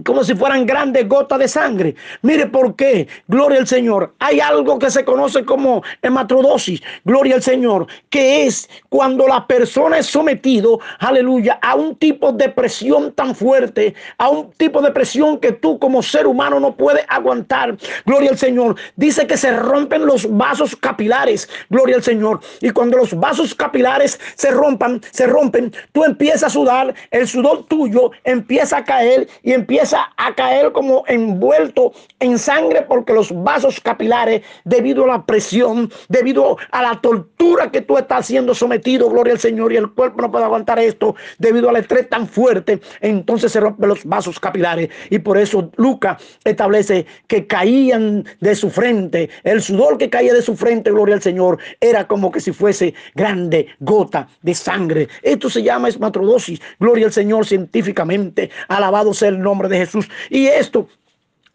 como 0.03 0.25
si 0.25 0.35
fueran 0.35 0.67
grandes 0.67 1.09
gotas 1.09 1.39
de 1.39 1.49
sangre. 1.49 1.95
Mire 2.23 2.47
por 2.47 2.75
qué, 2.77 3.09
gloria 3.29 3.61
al 3.61 3.67
Señor. 3.67 4.15
Hay 4.19 4.41
algo 4.41 4.79
que 4.79 4.91
se 4.91 5.05
conoce 5.05 5.45
como 5.45 5.83
hematrodosis, 6.03 6.83
gloria 7.05 7.37
al 7.37 7.43
Señor, 7.43 7.87
que 8.11 8.47
es 8.47 8.69
cuando 8.89 9.27
la 9.27 9.47
persona 9.47 9.99
es 9.99 10.07
sometido, 10.07 10.81
aleluya, 10.99 11.59
a 11.63 11.75
un 11.75 11.97
tipo 11.97 12.33
de 12.33 12.49
presión 12.49 13.13
tan 13.13 13.35
fuerte, 13.35 13.95
a 14.19 14.29
un 14.29 14.51
tipo 14.53 14.81
de 14.81 14.91
presión 14.91 15.39
que 15.39 15.53
tú 15.53 15.79
como 15.79 16.03
ser 16.03 16.27
humano 16.27 16.61
no 16.61 16.75
puedes 16.75 17.05
aguantar. 17.09 17.77
Gloria 18.07 18.31
al 18.31 18.39
Señor. 18.39 18.77
Dice 18.97 19.27
que 19.27 19.37
se 19.37 19.53
rompen 19.53 20.07
los 20.07 20.27
vasos 20.37 20.75
capilares, 20.77 21.49
gloria 21.71 21.97
al 21.97 22.03
Señor. 22.03 22.41
Y 22.61 22.71
cuando 22.71 22.99
los 22.99 23.15
vasos 23.15 23.55
capilares 23.55 24.19
se 24.35 24.51
rompan, 24.51 25.01
se 25.11 25.27
rompen, 25.27 25.73
tú 25.93 26.05
empiezas 26.05 26.45
a 26.45 26.51
sudar, 26.51 26.95
el 27.11 27.27
sudor 27.29 27.65
tuyo 27.67 28.11
empieza 28.25 28.79
a 28.79 28.85
caer 28.85 29.29
y 29.43 29.53
empieza 29.53 29.84
a 29.93 30.35
caer 30.35 30.73
como 30.73 31.05
envuelto 31.07 31.93
en 32.21 32.39
sangre 32.39 32.83
porque 32.83 33.13
los 33.13 33.33
vasos 33.43 33.81
capilares, 33.81 34.43
debido 34.65 35.05
a 35.05 35.09
la 35.09 35.27
presión, 35.27 35.91
debido 36.09 36.57
a 36.71 36.83
la 36.83 37.01
tortura 37.01 37.71
que 37.71 37.81
tú 37.81 37.99
estás 37.99 38.27
siendo 38.27 38.55
sometido, 38.55 39.11
gloria 39.11 39.35
al 39.35 39.39
Señor, 39.39 39.73
y 39.73 39.77
el 39.77 39.91
cuerpo 39.91 40.23
no 40.23 40.31
puede 40.31 40.45
aguantar 40.45 40.79
esto, 40.79 41.15
debido 41.39 41.69
al 41.69 41.77
estrés 41.77 42.09
tan 42.09 42.27
fuerte, 42.27 42.81
entonces 43.01 43.53
se 43.53 43.61
rompen 43.61 43.89
los 43.89 44.05
vasos 44.05 44.41
capilares. 44.41 44.89
Y 45.11 45.19
por 45.19 45.39
eso 45.39 45.71
Lucas 45.77 46.23
establece 46.45 47.07
que 47.27 47.47
caían 47.47 48.25
de 48.41 48.55
su 48.55 48.71
frente, 48.71 49.31
el 49.43 49.61
sudor 49.63 49.99
que 49.99 50.11
caía 50.11 50.33
de 50.33 50.43
su 50.43 50.57
frente, 50.57 50.91
gloria 50.91 51.17
al 51.17 51.23
Señor, 51.23 51.59
era 51.81 52.07
como 52.07 52.31
que 52.31 52.41
si 52.41 52.53
fuese 52.53 52.95
grande 53.15 53.67
gota 53.81 54.29
de 54.43 54.55
sangre. 54.55 55.09
Esto 55.23 55.51
se 55.51 55.63
llama 55.63 55.89
esmatrodosis, 55.89 56.61
gloria 56.79 57.07
al 57.07 57.13
Señor 57.13 57.47
científicamente, 57.47 58.51
alabado 58.69 59.15
sea 59.15 59.29
el 59.29 59.41
nombre 59.41 59.64
de 59.69 59.79
Jesús. 59.79 60.09
Y 60.31 60.47
esto 60.47 60.89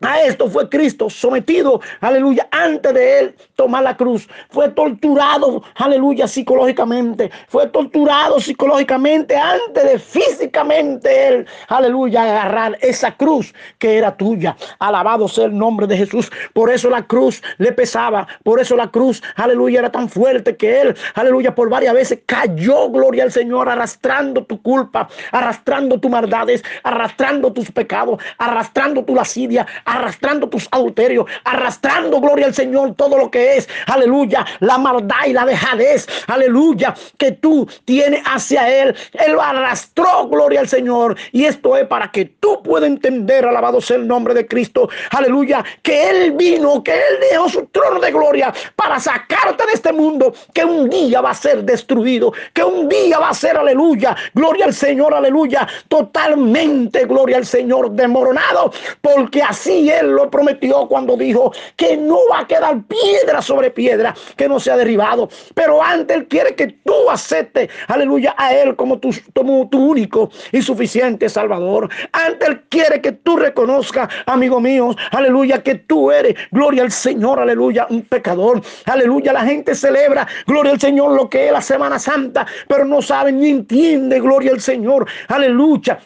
a 0.01 0.21
esto 0.21 0.49
fue 0.49 0.69
Cristo 0.69 1.09
sometido, 1.09 1.81
aleluya, 1.99 2.47
antes 2.51 2.93
de 2.93 3.19
él 3.19 3.35
tomar 3.55 3.83
la 3.83 3.97
cruz. 3.97 4.29
Fue 4.49 4.69
torturado, 4.69 5.61
aleluya, 5.75 6.25
psicológicamente. 6.25 7.29
Fue 7.49 7.67
torturado 7.67 8.39
psicológicamente 8.39 9.35
antes 9.35 9.83
de 9.83 9.99
físicamente 9.99 11.27
él, 11.27 11.47
aleluya, 11.67 12.23
agarrar 12.23 12.77
esa 12.79 13.11
cruz 13.11 13.53
que 13.77 13.97
era 13.97 14.15
tuya. 14.15 14.55
Alabado 14.79 15.27
sea 15.27 15.45
el 15.45 15.57
nombre 15.57 15.85
de 15.85 15.97
Jesús. 15.97 16.31
Por 16.53 16.71
eso 16.71 16.89
la 16.89 17.05
cruz 17.05 17.41
le 17.57 17.73
pesaba. 17.73 18.25
Por 18.43 18.61
eso 18.61 18.77
la 18.77 18.89
cruz, 18.89 19.21
aleluya, 19.35 19.79
era 19.79 19.91
tan 19.91 20.07
fuerte 20.07 20.55
que 20.55 20.79
él, 20.79 20.95
aleluya, 21.15 21.53
por 21.53 21.69
varias 21.69 21.93
veces 21.93 22.19
cayó, 22.25 22.89
gloria 22.89 23.23
al 23.23 23.33
Señor, 23.33 23.67
arrastrando 23.67 24.45
tu 24.45 24.61
culpa, 24.61 25.09
arrastrando 25.33 25.99
tus 25.99 26.09
maldades, 26.09 26.63
arrastrando 26.83 27.51
tus 27.51 27.69
pecados, 27.69 28.21
arrastrando 28.37 29.03
tu 29.03 29.13
lascivia 29.13 29.67
arrastrando 29.89 30.47
tus 30.49 30.67
adulterios, 30.71 31.25
arrastrando, 31.43 32.19
gloria 32.19 32.47
al 32.47 32.53
Señor, 32.53 32.95
todo 32.95 33.17
lo 33.17 33.31
que 33.31 33.57
es, 33.57 33.69
aleluya, 33.87 34.45
la 34.59 34.77
maldad 34.77 35.25
y 35.27 35.33
la 35.33 35.45
dejadez, 35.45 36.07
aleluya, 36.27 36.93
que 37.17 37.31
tú 37.31 37.67
tienes 37.85 38.21
hacia 38.25 38.69
Él. 38.69 38.95
Él 39.13 39.33
lo 39.33 39.41
arrastró, 39.41 40.27
gloria 40.27 40.61
al 40.61 40.67
Señor. 40.67 41.15
Y 41.31 41.45
esto 41.45 41.75
es 41.77 41.87
para 41.87 42.11
que 42.11 42.25
tú 42.25 42.61
puedas 42.63 42.89
entender, 42.89 43.45
alabado 43.45 43.81
sea 43.81 43.97
el 43.97 44.07
nombre 44.07 44.33
de 44.33 44.47
Cristo, 44.47 44.89
aleluya, 45.11 45.63
que 45.81 46.09
Él 46.09 46.31
vino, 46.33 46.83
que 46.83 46.93
Él 46.93 47.17
dejó 47.31 47.49
su 47.49 47.65
trono 47.67 47.99
de 47.99 48.11
gloria 48.11 48.53
para 48.75 48.99
sacarte 48.99 49.65
de 49.65 49.73
este 49.73 49.91
mundo 49.91 50.33
que 50.53 50.63
un 50.63 50.89
día 50.89 51.21
va 51.21 51.31
a 51.31 51.35
ser 51.35 51.63
destruido, 51.63 52.33
que 52.53 52.63
un 52.63 52.87
día 52.89 53.19
va 53.19 53.29
a 53.29 53.33
ser, 53.33 53.57
aleluya, 53.57 54.15
gloria 54.33 54.65
al 54.65 54.73
Señor, 54.73 55.13
aleluya, 55.13 55.67
totalmente, 55.87 57.05
gloria 57.05 57.37
al 57.37 57.45
Señor, 57.45 57.91
demoronado, 57.91 58.71
porque 59.01 59.41
así 59.41 59.78
Él 59.87 60.07
lo 60.11 60.29
prometió 60.29 60.87
cuando 60.87 61.15
dijo 61.15 61.53
que 61.75 61.95
no 61.95 62.17
va 62.31 62.39
a 62.39 62.47
quedar 62.47 62.81
piedra 62.83 63.41
sobre 63.41 63.69
piedra 63.71 64.15
que 64.35 64.49
no 64.49 64.59
sea 64.59 64.75
derribado. 64.75 65.29
Pero 65.53 65.81
antes 65.81 66.17
Él 66.17 66.27
quiere 66.27 66.55
que 66.55 66.67
tú 66.83 67.09
aceptes, 67.09 67.69
aleluya, 67.87 68.33
a 68.37 68.53
Él 68.53 68.75
como 68.75 68.97
tu, 68.99 69.11
como 69.35 69.69
tu 69.69 69.91
único 69.91 70.29
y 70.51 70.61
suficiente 70.61 71.29
Salvador. 71.29 71.89
Antes 72.11 72.49
Él 72.49 72.61
quiere 72.69 72.99
que 72.99 73.11
tú 73.11 73.37
reconozcas, 73.37 74.09
amigo 74.25 74.59
mío, 74.59 74.95
aleluya, 75.11 75.61
que 75.61 75.75
tú 75.75 76.11
eres, 76.11 76.35
gloria 76.51 76.83
al 76.83 76.91
Señor, 76.91 77.39
aleluya, 77.39 77.87
un 77.89 78.01
pecador. 78.01 78.61
Aleluya, 78.85 79.33
la 79.33 79.43
gente 79.43 79.75
celebra, 79.75 80.27
gloria 80.47 80.71
al 80.71 80.79
Señor, 80.79 81.13
lo 81.13 81.29
que 81.29 81.47
es 81.47 81.51
la 81.51 81.61
Semana 81.61 81.99
Santa, 81.99 82.45
pero 82.67 82.85
no 82.85 83.01
saben 83.01 83.39
ni 83.39 83.49
entiende, 83.49 84.19
gloria 84.19 84.51
al 84.51 84.61
Señor. 84.61 85.07
Aleluya 85.27 85.99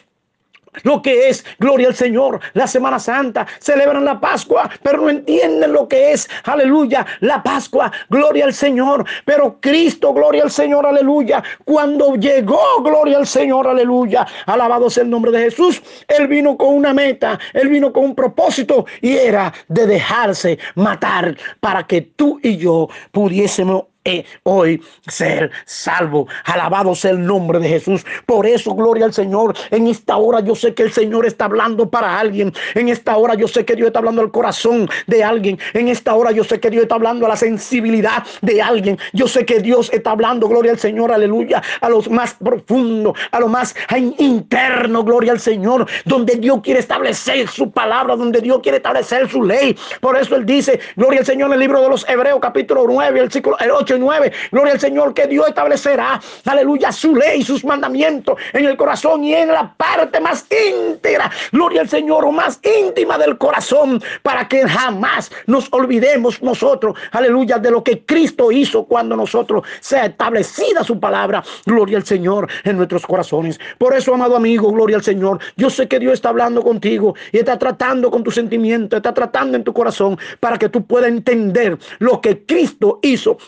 lo 0.82 1.02
que 1.02 1.28
es, 1.28 1.44
gloria 1.58 1.88
al 1.88 1.94
Señor, 1.94 2.40
la 2.54 2.66
Semana 2.66 2.98
Santa, 2.98 3.46
celebran 3.58 4.04
la 4.04 4.20
Pascua, 4.20 4.70
pero 4.82 4.98
no 4.98 5.10
entienden 5.10 5.72
lo 5.72 5.88
que 5.88 6.12
es, 6.12 6.28
aleluya, 6.44 7.06
la 7.20 7.42
Pascua, 7.42 7.92
gloria 8.10 8.44
al 8.44 8.54
Señor, 8.54 9.04
pero 9.24 9.58
Cristo, 9.60 10.12
gloria 10.12 10.42
al 10.42 10.50
Señor, 10.50 10.86
aleluya, 10.86 11.42
cuando 11.64 12.14
llegó, 12.16 12.82
gloria 12.82 13.18
al 13.18 13.26
Señor, 13.26 13.66
aleluya, 13.68 14.26
alabado 14.46 14.90
sea 14.90 15.04
el 15.04 15.10
nombre 15.10 15.30
de 15.30 15.44
Jesús, 15.44 15.82
Él 16.08 16.26
vino 16.26 16.56
con 16.56 16.74
una 16.74 16.92
meta, 16.92 17.38
Él 17.52 17.68
vino 17.68 17.92
con 17.92 18.04
un 18.04 18.14
propósito 18.14 18.86
y 19.00 19.16
era 19.16 19.52
de 19.68 19.86
dejarse 19.86 20.58
matar 20.74 21.36
para 21.60 21.86
que 21.86 22.00
tú 22.02 22.40
y 22.42 22.56
yo 22.56 22.88
pudiésemos 23.12 23.84
hoy 24.42 24.82
ser 25.06 25.50
salvo. 25.64 26.28
Alabado 26.44 26.94
sea 26.94 27.12
el 27.12 27.24
nombre 27.24 27.58
de 27.58 27.68
Jesús. 27.68 28.04
Por 28.26 28.46
eso, 28.46 28.74
gloria 28.74 29.06
al 29.06 29.14
Señor. 29.14 29.54
En 29.70 29.86
esta 29.86 30.16
hora 30.16 30.40
yo 30.40 30.54
sé 30.54 30.74
que 30.74 30.82
el 30.82 30.92
Señor 30.92 31.26
está 31.26 31.46
hablando 31.46 31.88
para 31.88 32.18
alguien. 32.18 32.52
En 32.74 32.88
esta 32.88 33.16
hora 33.16 33.34
yo 33.34 33.48
sé 33.48 33.64
que 33.64 33.74
Dios 33.74 33.88
está 33.88 34.00
hablando 34.00 34.22
al 34.22 34.30
corazón 34.30 34.88
de 35.06 35.24
alguien. 35.24 35.58
En 35.72 35.88
esta 35.88 36.14
hora 36.14 36.30
yo 36.32 36.44
sé 36.44 36.60
que 36.60 36.70
Dios 36.70 36.82
está 36.82 36.96
hablando 36.96 37.26
a 37.26 37.30
la 37.30 37.36
sensibilidad 37.36 38.24
de 38.42 38.60
alguien. 38.62 38.98
Yo 39.12 39.28
sé 39.28 39.44
que 39.44 39.60
Dios 39.60 39.90
está 39.92 40.10
hablando, 40.12 40.48
gloria 40.48 40.72
al 40.72 40.78
Señor, 40.78 41.12
aleluya, 41.12 41.62
a 41.80 41.88
los 41.88 42.10
más 42.10 42.34
profundos, 42.34 43.16
a 43.30 43.40
lo 43.40 43.48
más 43.48 43.74
interno, 44.18 45.04
gloria 45.04 45.32
al 45.32 45.40
Señor, 45.40 45.86
donde 46.04 46.36
Dios 46.36 46.60
quiere 46.62 46.80
establecer 46.80 47.48
su 47.48 47.70
palabra, 47.70 48.16
donde 48.16 48.40
Dios 48.40 48.60
quiere 48.62 48.78
establecer 48.78 49.28
su 49.30 49.42
ley. 49.42 49.76
Por 50.00 50.16
eso 50.16 50.36
Él 50.36 50.44
dice, 50.46 50.80
gloria 50.96 51.20
al 51.20 51.26
Señor 51.26 51.48
en 51.48 51.54
el 51.54 51.60
libro 51.60 51.80
de 51.80 51.88
los 51.88 52.08
Hebreos, 52.08 52.38
capítulo 52.40 52.84
9, 52.86 53.20
el, 53.20 53.30
ciclo, 53.30 53.58
el 53.58 53.70
8 53.70 53.93
9. 53.98 54.32
Gloria 54.50 54.72
al 54.74 54.80
Señor 54.80 55.14
que 55.14 55.26
Dios 55.26 55.48
establecerá, 55.48 56.20
aleluya, 56.44 56.92
su 56.92 57.14
ley, 57.14 57.42
sus 57.42 57.64
mandamientos 57.64 58.38
en 58.52 58.64
el 58.66 58.76
corazón 58.76 59.24
y 59.24 59.34
en 59.34 59.48
la 59.48 59.74
parte 59.74 60.20
más 60.20 60.46
íntegra, 60.50 61.30
gloria 61.52 61.82
al 61.82 61.88
Señor, 61.88 62.24
o 62.24 62.32
más 62.32 62.60
íntima 62.62 63.18
del 63.18 63.38
corazón, 63.38 64.02
para 64.22 64.48
que 64.48 64.66
jamás 64.66 65.30
nos 65.46 65.68
olvidemos 65.72 66.42
nosotros, 66.42 66.96
aleluya, 67.12 67.58
de 67.58 67.70
lo 67.70 67.82
que 67.82 68.04
Cristo 68.04 68.50
hizo 68.52 68.84
cuando 68.84 69.16
nosotros 69.16 69.64
sea 69.80 70.06
establecida 70.06 70.84
su 70.84 70.98
palabra, 70.98 71.42
gloria 71.66 71.98
al 71.98 72.04
Señor 72.04 72.48
en 72.64 72.76
nuestros 72.76 73.06
corazones. 73.06 73.58
Por 73.78 73.94
eso, 73.94 74.14
amado 74.14 74.36
amigo, 74.36 74.70
gloria 74.72 74.96
al 74.96 75.02
Señor, 75.02 75.38
yo 75.56 75.70
sé 75.70 75.88
que 75.88 75.98
Dios 75.98 76.14
está 76.14 76.30
hablando 76.30 76.62
contigo 76.62 77.14
y 77.32 77.38
está 77.38 77.58
tratando 77.58 78.10
con 78.10 78.22
tu 78.22 78.30
sentimiento, 78.30 78.96
está 78.96 79.12
tratando 79.14 79.56
en 79.56 79.64
tu 79.64 79.72
corazón 79.72 80.18
para 80.40 80.58
que 80.58 80.68
tú 80.68 80.84
puedas 80.86 81.08
entender 81.08 81.78
lo 81.98 82.20
que 82.20 82.44
Cristo 82.44 82.98
hizo 83.02 83.38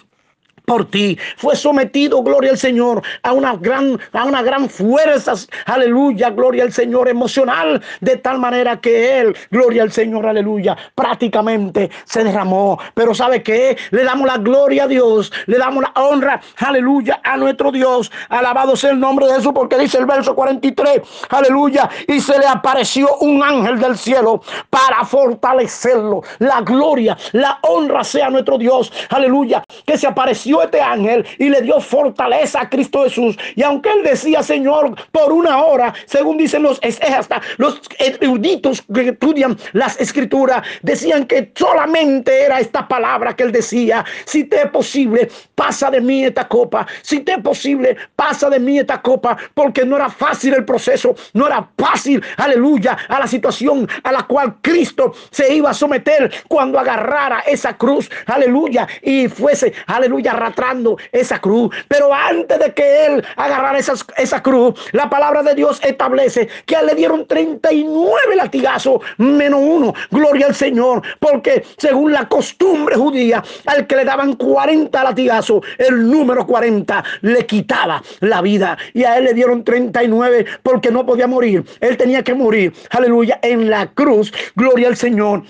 por 0.66 0.90
ti. 0.90 1.18
Fue 1.36 1.56
sometido, 1.56 2.22
gloria 2.22 2.50
al 2.50 2.58
Señor, 2.58 3.02
a 3.22 3.32
una 3.32 3.56
gran, 3.56 3.98
a 4.12 4.24
una 4.24 4.42
gran 4.42 4.68
fuerza, 4.68 5.32
aleluya, 5.64 6.30
gloria 6.30 6.64
al 6.64 6.72
Señor 6.72 7.08
emocional, 7.08 7.82
de 8.00 8.16
tal 8.16 8.38
manera 8.38 8.80
que 8.80 9.20
Él, 9.20 9.36
gloria 9.50 9.82
al 9.82 9.92
Señor, 9.92 10.26
aleluya, 10.26 10.76
prácticamente 10.94 11.90
se 12.04 12.24
derramó. 12.24 12.78
Pero 12.94 13.14
¿sabe 13.14 13.42
qué? 13.42 13.78
Le 13.90 14.04
damos 14.04 14.26
la 14.26 14.38
gloria 14.38 14.84
a 14.84 14.88
Dios, 14.88 15.32
le 15.46 15.56
damos 15.56 15.82
la 15.82 15.92
honra, 16.02 16.40
aleluya, 16.58 17.20
a 17.22 17.36
nuestro 17.36 17.70
Dios. 17.70 18.10
Alabado 18.28 18.76
sea 18.76 18.90
el 18.90 19.00
nombre 19.00 19.26
de 19.26 19.34
Jesús, 19.34 19.52
porque 19.54 19.78
dice 19.78 19.98
el 19.98 20.06
verso 20.06 20.34
43, 20.34 21.00
aleluya, 21.30 21.88
y 22.08 22.20
se 22.20 22.38
le 22.38 22.46
apareció 22.46 23.16
un 23.18 23.42
ángel 23.42 23.78
del 23.78 23.96
cielo 23.96 24.42
para 24.68 25.04
fortalecerlo. 25.04 26.22
La 26.40 26.60
gloria, 26.62 27.16
la 27.32 27.58
honra 27.62 28.02
sea 28.02 28.30
nuestro 28.30 28.58
Dios, 28.58 28.92
aleluya, 29.10 29.62
que 29.84 29.96
se 29.96 30.08
apareció 30.08 30.55
este 30.62 30.80
ángel 30.80 31.24
y 31.38 31.48
le 31.48 31.62
dio 31.62 31.80
fortaleza 31.80 32.62
a 32.62 32.70
Cristo 32.70 33.04
Jesús. 33.04 33.36
Y 33.54 33.62
aunque 33.62 33.90
él 33.90 34.02
decía, 34.02 34.42
Señor, 34.42 34.94
por 35.12 35.32
una 35.32 35.62
hora, 35.62 35.94
según 36.06 36.36
dicen 36.36 36.62
los 36.62 36.80
hasta 37.16 37.40
los 37.58 37.80
eruditos 37.98 38.82
que 38.92 39.08
estudian 39.08 39.56
las 39.72 40.00
escrituras, 40.00 40.66
decían 40.82 41.26
que 41.26 41.52
solamente 41.54 42.42
era 42.42 42.60
esta 42.60 42.86
palabra 42.86 43.34
que 43.34 43.44
él 43.44 43.52
decía, 43.52 44.04
si 44.24 44.44
te 44.44 44.62
es 44.62 44.70
posible, 44.70 45.28
pasa 45.54 45.90
de 45.90 46.00
mí 46.00 46.24
esta 46.24 46.46
copa, 46.48 46.86
si 47.02 47.20
te 47.20 47.32
es 47.32 47.38
posible, 47.38 47.96
pasa 48.14 48.50
de 48.50 48.58
mí 48.58 48.78
esta 48.78 49.00
copa, 49.00 49.36
porque 49.54 49.84
no 49.84 49.96
era 49.96 50.08
fácil 50.08 50.54
el 50.54 50.64
proceso, 50.64 51.14
no 51.32 51.46
era 51.46 51.68
fácil, 51.78 52.22
aleluya, 52.36 52.96
a 53.08 53.20
la 53.20 53.26
situación 53.26 53.88
a 54.02 54.12
la 54.12 54.22
cual 54.24 54.56
Cristo 54.60 55.12
se 55.30 55.54
iba 55.54 55.70
a 55.70 55.74
someter 55.74 56.30
cuando 56.48 56.78
agarrara 56.78 57.40
esa 57.40 57.76
cruz, 57.76 58.10
aleluya, 58.26 58.86
y 59.02 59.28
fuese, 59.28 59.72
aleluya, 59.86 60.32
arrastrando 60.46 60.96
esa 61.12 61.40
cruz. 61.40 61.74
Pero 61.88 62.12
antes 62.12 62.58
de 62.58 62.72
que 62.72 63.06
él 63.06 63.24
agarrara 63.36 63.78
esa, 63.78 63.94
esa 64.16 64.42
cruz, 64.42 64.74
la 64.92 65.10
palabra 65.10 65.42
de 65.42 65.54
Dios 65.54 65.80
establece 65.82 66.48
que 66.64 66.76
le 66.82 66.94
dieron 66.94 67.26
39 67.26 68.36
latigazos 68.36 69.00
menos 69.18 69.60
uno. 69.62 69.94
Gloria 70.10 70.46
al 70.46 70.54
Señor. 70.54 71.02
Porque 71.18 71.64
según 71.78 72.12
la 72.12 72.28
costumbre 72.28 72.96
judía, 72.96 73.42
al 73.66 73.86
que 73.86 73.96
le 73.96 74.04
daban 74.04 74.34
40 74.34 75.02
latigazos, 75.04 75.64
el 75.78 76.08
número 76.10 76.46
40 76.46 77.04
le 77.22 77.46
quitaba 77.46 78.02
la 78.20 78.40
vida. 78.40 78.78
Y 78.94 79.04
a 79.04 79.18
él 79.18 79.24
le 79.24 79.34
dieron 79.34 79.64
39 79.64 80.46
porque 80.62 80.90
no 80.90 81.04
podía 81.04 81.26
morir. 81.26 81.64
Él 81.80 81.96
tenía 81.96 82.22
que 82.22 82.34
morir. 82.34 82.72
Aleluya. 82.90 83.38
En 83.42 83.68
la 83.70 83.88
cruz. 83.88 84.32
Gloria 84.54 84.88
al 84.88 84.96
Señor. 84.96 85.42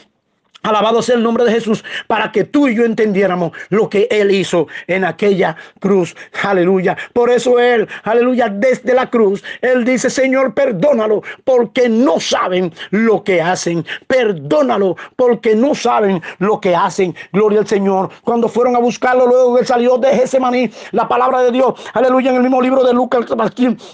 Alabado 0.67 1.01
sea 1.01 1.15
el 1.15 1.23
nombre 1.23 1.45
de 1.45 1.53
Jesús 1.53 1.85
para 2.09 2.33
que 2.33 2.43
tú 2.43 2.67
y 2.67 2.75
yo 2.75 2.85
entendiéramos 2.85 3.53
lo 3.69 3.89
que 3.89 4.09
Él 4.11 4.33
hizo 4.33 4.67
en 4.89 5.05
aquella 5.05 5.57
cruz. 5.79 6.17
Aleluya. 6.43 6.97
Por 7.13 7.31
eso 7.31 7.61
Él, 7.61 7.89
aleluya, 8.03 8.49
desde 8.49 8.93
la 8.93 9.09
cruz, 9.09 9.45
Él 9.61 9.85
dice, 9.85 10.11
Señor, 10.11 10.55
perdónalo 10.55 11.23
porque 11.45 11.89
no 11.89 12.19
saben 12.19 12.73
lo 12.91 13.23
que 13.23 13.41
hacen. 13.41 13.87
Perdónalo 14.09 14.97
porque 15.15 15.55
no 15.55 15.75
saben 15.77 16.21
lo 16.39 16.61
que 16.61 16.75
hacen. 16.75 17.15
Gloria 17.33 17.61
al 17.61 17.69
Señor. 17.69 18.11
Cuando 18.25 18.49
fueron 18.49 18.75
a 18.75 18.81
buscarlo, 18.81 19.27
luego 19.29 19.59
Él 19.59 19.67
salió 19.67 19.99
de 19.99 20.09
Getsemaní, 20.09 20.69
la 20.91 21.07
palabra 21.07 21.43
de 21.43 21.53
Dios, 21.53 21.75
aleluya, 21.95 22.31
en 22.31 22.37
el 22.37 22.43
mismo 22.43 22.61
libro 22.61 22.83
de 22.83 22.93
Lucas, 22.93 23.25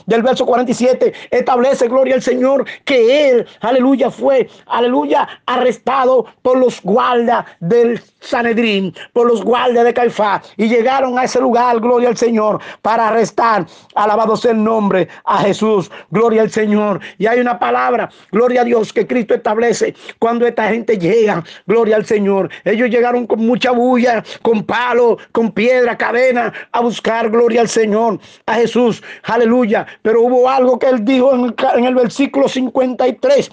del 0.07 0.23
verso 0.23 0.47
47, 0.47 1.13
establece, 1.31 1.89
gloria 1.89 2.15
al 2.15 2.23
Señor, 2.23 2.65
que 2.85 3.31
Él, 3.31 3.47
aleluya, 3.61 4.11
fue, 4.11 4.49
aleluya, 4.67 5.29
arrestado 5.47 6.27
por 6.43 6.62
los 6.63 6.81
guardas 6.83 7.45
del 7.59 8.01
Sanedrín, 8.21 8.95
por 9.13 9.27
los 9.27 9.43
guardias 9.43 9.85
de 9.85 9.93
Caifás, 9.93 10.53
y 10.57 10.69
llegaron 10.69 11.19
a 11.19 11.25
ese 11.25 11.41
lugar, 11.41 11.81
gloria 11.81 12.09
al 12.09 12.17
Señor, 12.17 12.61
para 12.83 13.09
arrestar, 13.09 13.67
alabado 13.97 14.37
sea 14.37 14.53
el 14.53 14.63
nombre, 14.63 15.09
a 15.25 15.39
Jesús, 15.39 15.91
gloria 16.11 16.43
al 16.43 16.51
Señor. 16.51 17.01
Y 17.19 17.27
hay 17.27 17.41
una 17.41 17.59
palabra, 17.59 18.09
gloria 18.31 18.61
a 18.61 18.65
Dios, 18.65 18.93
que 18.93 19.07
Cristo 19.09 19.35
establece 19.35 19.95
cuando 20.21 20.47
esta 20.47 20.69
gente 20.69 20.97
llega, 20.97 21.43
gloria 21.67 21.97
al 21.97 22.07
Señor. 22.07 22.49
Ellos 22.65 22.89
llegaron 22.91 23.27
con 23.27 23.41
mucha 23.41 23.73
bulla, 23.73 24.23
con 24.43 24.63
palo, 24.63 25.19
con 25.33 25.51
piedra, 25.51 25.99
cadena, 25.99 26.53
a 26.71 26.81
buscar, 26.81 27.29
gloria 27.29 27.63
al 27.63 27.69
Señor, 27.69 28.21
a 28.47 28.55
Jesús, 28.55 29.03
aleluya. 29.25 29.85
Pero 30.03 30.23
hubo 30.23 30.49
algo 30.49 30.79
que 30.79 30.87
él 30.87 31.05
dijo 31.05 31.35
en 31.35 31.45
el, 31.47 31.55
en 31.77 31.85
el 31.87 31.95
versículo 31.97 32.49
53 32.49 33.51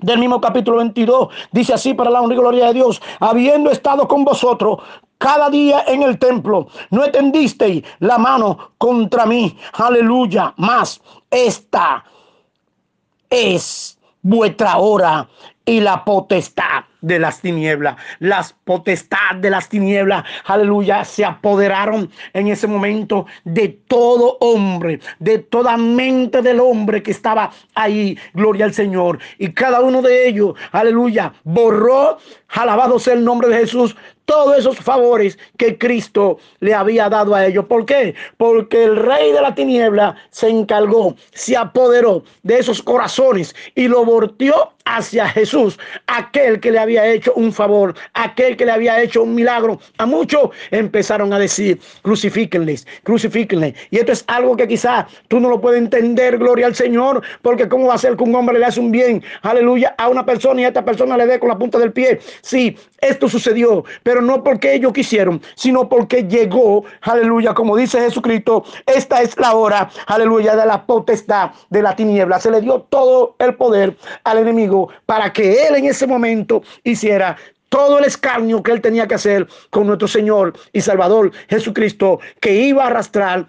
del 0.00 0.18
mismo 0.18 0.40
capítulo 0.40 0.78
22, 0.78 1.28
dice 1.52 1.74
así 1.74 1.94
para 1.94 2.10
la 2.10 2.20
honra 2.20 2.34
y 2.34 2.38
gloria 2.38 2.66
de 2.66 2.74
Dios, 2.74 3.00
habiendo 3.20 3.70
estado 3.70 4.06
con 4.06 4.24
vosotros 4.24 4.78
cada 5.18 5.50
día 5.50 5.84
en 5.86 6.02
el 6.02 6.18
templo, 6.18 6.68
no 6.90 7.04
extendisteis 7.04 7.82
la 7.98 8.18
mano 8.18 8.72
contra 8.78 9.26
mí, 9.26 9.56
aleluya, 9.72 10.54
más 10.56 11.00
esta 11.30 12.04
es 13.28 13.98
vuestra 14.22 14.78
hora 14.78 15.28
y 15.64 15.80
la 15.80 16.04
potestad 16.04 16.84
de 17.00 17.18
las 17.18 17.40
tinieblas. 17.40 17.96
Las 18.18 18.54
potestad 18.68 19.36
de 19.40 19.48
las 19.48 19.70
tinieblas, 19.70 20.24
aleluya, 20.44 21.02
se 21.02 21.24
apoderaron 21.24 22.10
en 22.34 22.48
ese 22.48 22.66
momento 22.66 23.24
de 23.44 23.68
todo 23.88 24.36
hombre, 24.40 25.00
de 25.20 25.38
toda 25.38 25.78
mente 25.78 26.42
del 26.42 26.60
hombre 26.60 27.02
que 27.02 27.12
estaba 27.12 27.50
ahí, 27.74 28.18
gloria 28.34 28.66
al 28.66 28.74
Señor. 28.74 29.20
Y 29.38 29.54
cada 29.54 29.80
uno 29.80 30.02
de 30.02 30.28
ellos, 30.28 30.52
aleluya, 30.70 31.32
borró, 31.44 32.18
alabado 32.48 32.98
sea 32.98 33.14
el 33.14 33.24
nombre 33.24 33.48
de 33.48 33.60
Jesús, 33.60 33.96
todos 34.28 34.58
esos 34.58 34.76
favores 34.76 35.38
que 35.56 35.78
Cristo 35.78 36.36
le 36.60 36.74
había 36.74 37.08
dado 37.08 37.34
a 37.34 37.46
ellos. 37.46 37.64
¿Por 37.64 37.86
qué? 37.86 38.14
Porque 38.36 38.84
el 38.84 38.96
rey 38.96 39.32
de 39.32 39.40
la 39.40 39.54
tiniebla 39.54 40.16
se 40.28 40.50
encargó, 40.50 41.16
se 41.32 41.56
apoderó 41.56 42.22
de 42.42 42.58
esos 42.58 42.82
corazones 42.82 43.56
y 43.74 43.88
lo 43.88 44.04
volteó 44.04 44.74
hacia 44.84 45.28
Jesús, 45.28 45.78
aquel 46.06 46.60
que 46.60 46.70
le 46.70 46.78
había 46.78 47.06
hecho 47.06 47.32
un 47.36 47.54
favor, 47.54 47.94
aquel 48.12 48.57
que 48.58 48.66
le 48.66 48.72
había 48.72 49.00
hecho 49.00 49.22
un 49.22 49.34
milagro. 49.34 49.80
A 49.96 50.04
muchos 50.04 50.50
empezaron 50.70 51.32
a 51.32 51.38
decir, 51.38 51.80
crucifíquenles, 52.02 52.86
crucifíquenles. 53.04 53.74
Y 53.90 53.96
esto 53.96 54.12
es 54.12 54.24
algo 54.26 54.54
que 54.56 54.68
quizás 54.68 55.06
tú 55.28 55.40
no 55.40 55.48
lo 55.48 55.58
puedes 55.58 55.78
entender, 55.78 56.36
gloria 56.36 56.66
al 56.66 56.74
Señor, 56.74 57.22
porque 57.40 57.66
cómo 57.66 57.86
va 57.86 57.94
a 57.94 57.98
ser 57.98 58.16
que 58.16 58.24
un 58.24 58.34
hombre 58.34 58.58
le 58.58 58.66
hace 58.66 58.80
un 58.80 58.90
bien, 58.90 59.22
aleluya, 59.40 59.94
a 59.96 60.08
una 60.08 60.26
persona 60.26 60.60
y 60.60 60.64
a 60.64 60.68
esta 60.68 60.84
persona 60.84 61.16
le 61.16 61.26
dé 61.26 61.38
con 61.38 61.48
la 61.48 61.56
punta 61.56 61.78
del 61.78 61.92
pie. 61.92 62.20
Sí, 62.42 62.76
esto 63.00 63.28
sucedió, 63.28 63.84
pero 64.02 64.20
no 64.20 64.42
porque 64.42 64.74
ellos 64.74 64.92
quisieron, 64.92 65.40
sino 65.54 65.88
porque 65.88 66.24
llegó, 66.24 66.84
aleluya, 67.02 67.54
como 67.54 67.76
dice 67.76 68.00
Jesucristo, 68.00 68.64
esta 68.86 69.22
es 69.22 69.38
la 69.38 69.54
hora, 69.54 69.88
aleluya, 70.06 70.56
de 70.56 70.66
la 70.66 70.84
potestad 70.84 71.52
de 71.70 71.82
la 71.82 71.94
tiniebla. 71.94 72.40
Se 72.40 72.50
le 72.50 72.60
dio 72.60 72.80
todo 72.88 73.36
el 73.38 73.54
poder 73.54 73.96
al 74.24 74.38
enemigo 74.38 74.88
para 75.06 75.32
que 75.32 75.66
él 75.66 75.76
en 75.76 75.84
ese 75.86 76.06
momento 76.06 76.62
hiciera 76.82 77.36
todo 77.68 77.98
el 77.98 78.04
escarnio 78.04 78.62
que 78.62 78.72
él 78.72 78.80
tenía 78.80 79.06
que 79.06 79.14
hacer 79.14 79.46
con 79.70 79.86
nuestro 79.86 80.08
Señor 80.08 80.54
y 80.72 80.80
Salvador 80.80 81.32
Jesucristo, 81.48 82.20
que 82.40 82.54
iba 82.54 82.84
a 82.84 82.88
arrastrar 82.88 83.46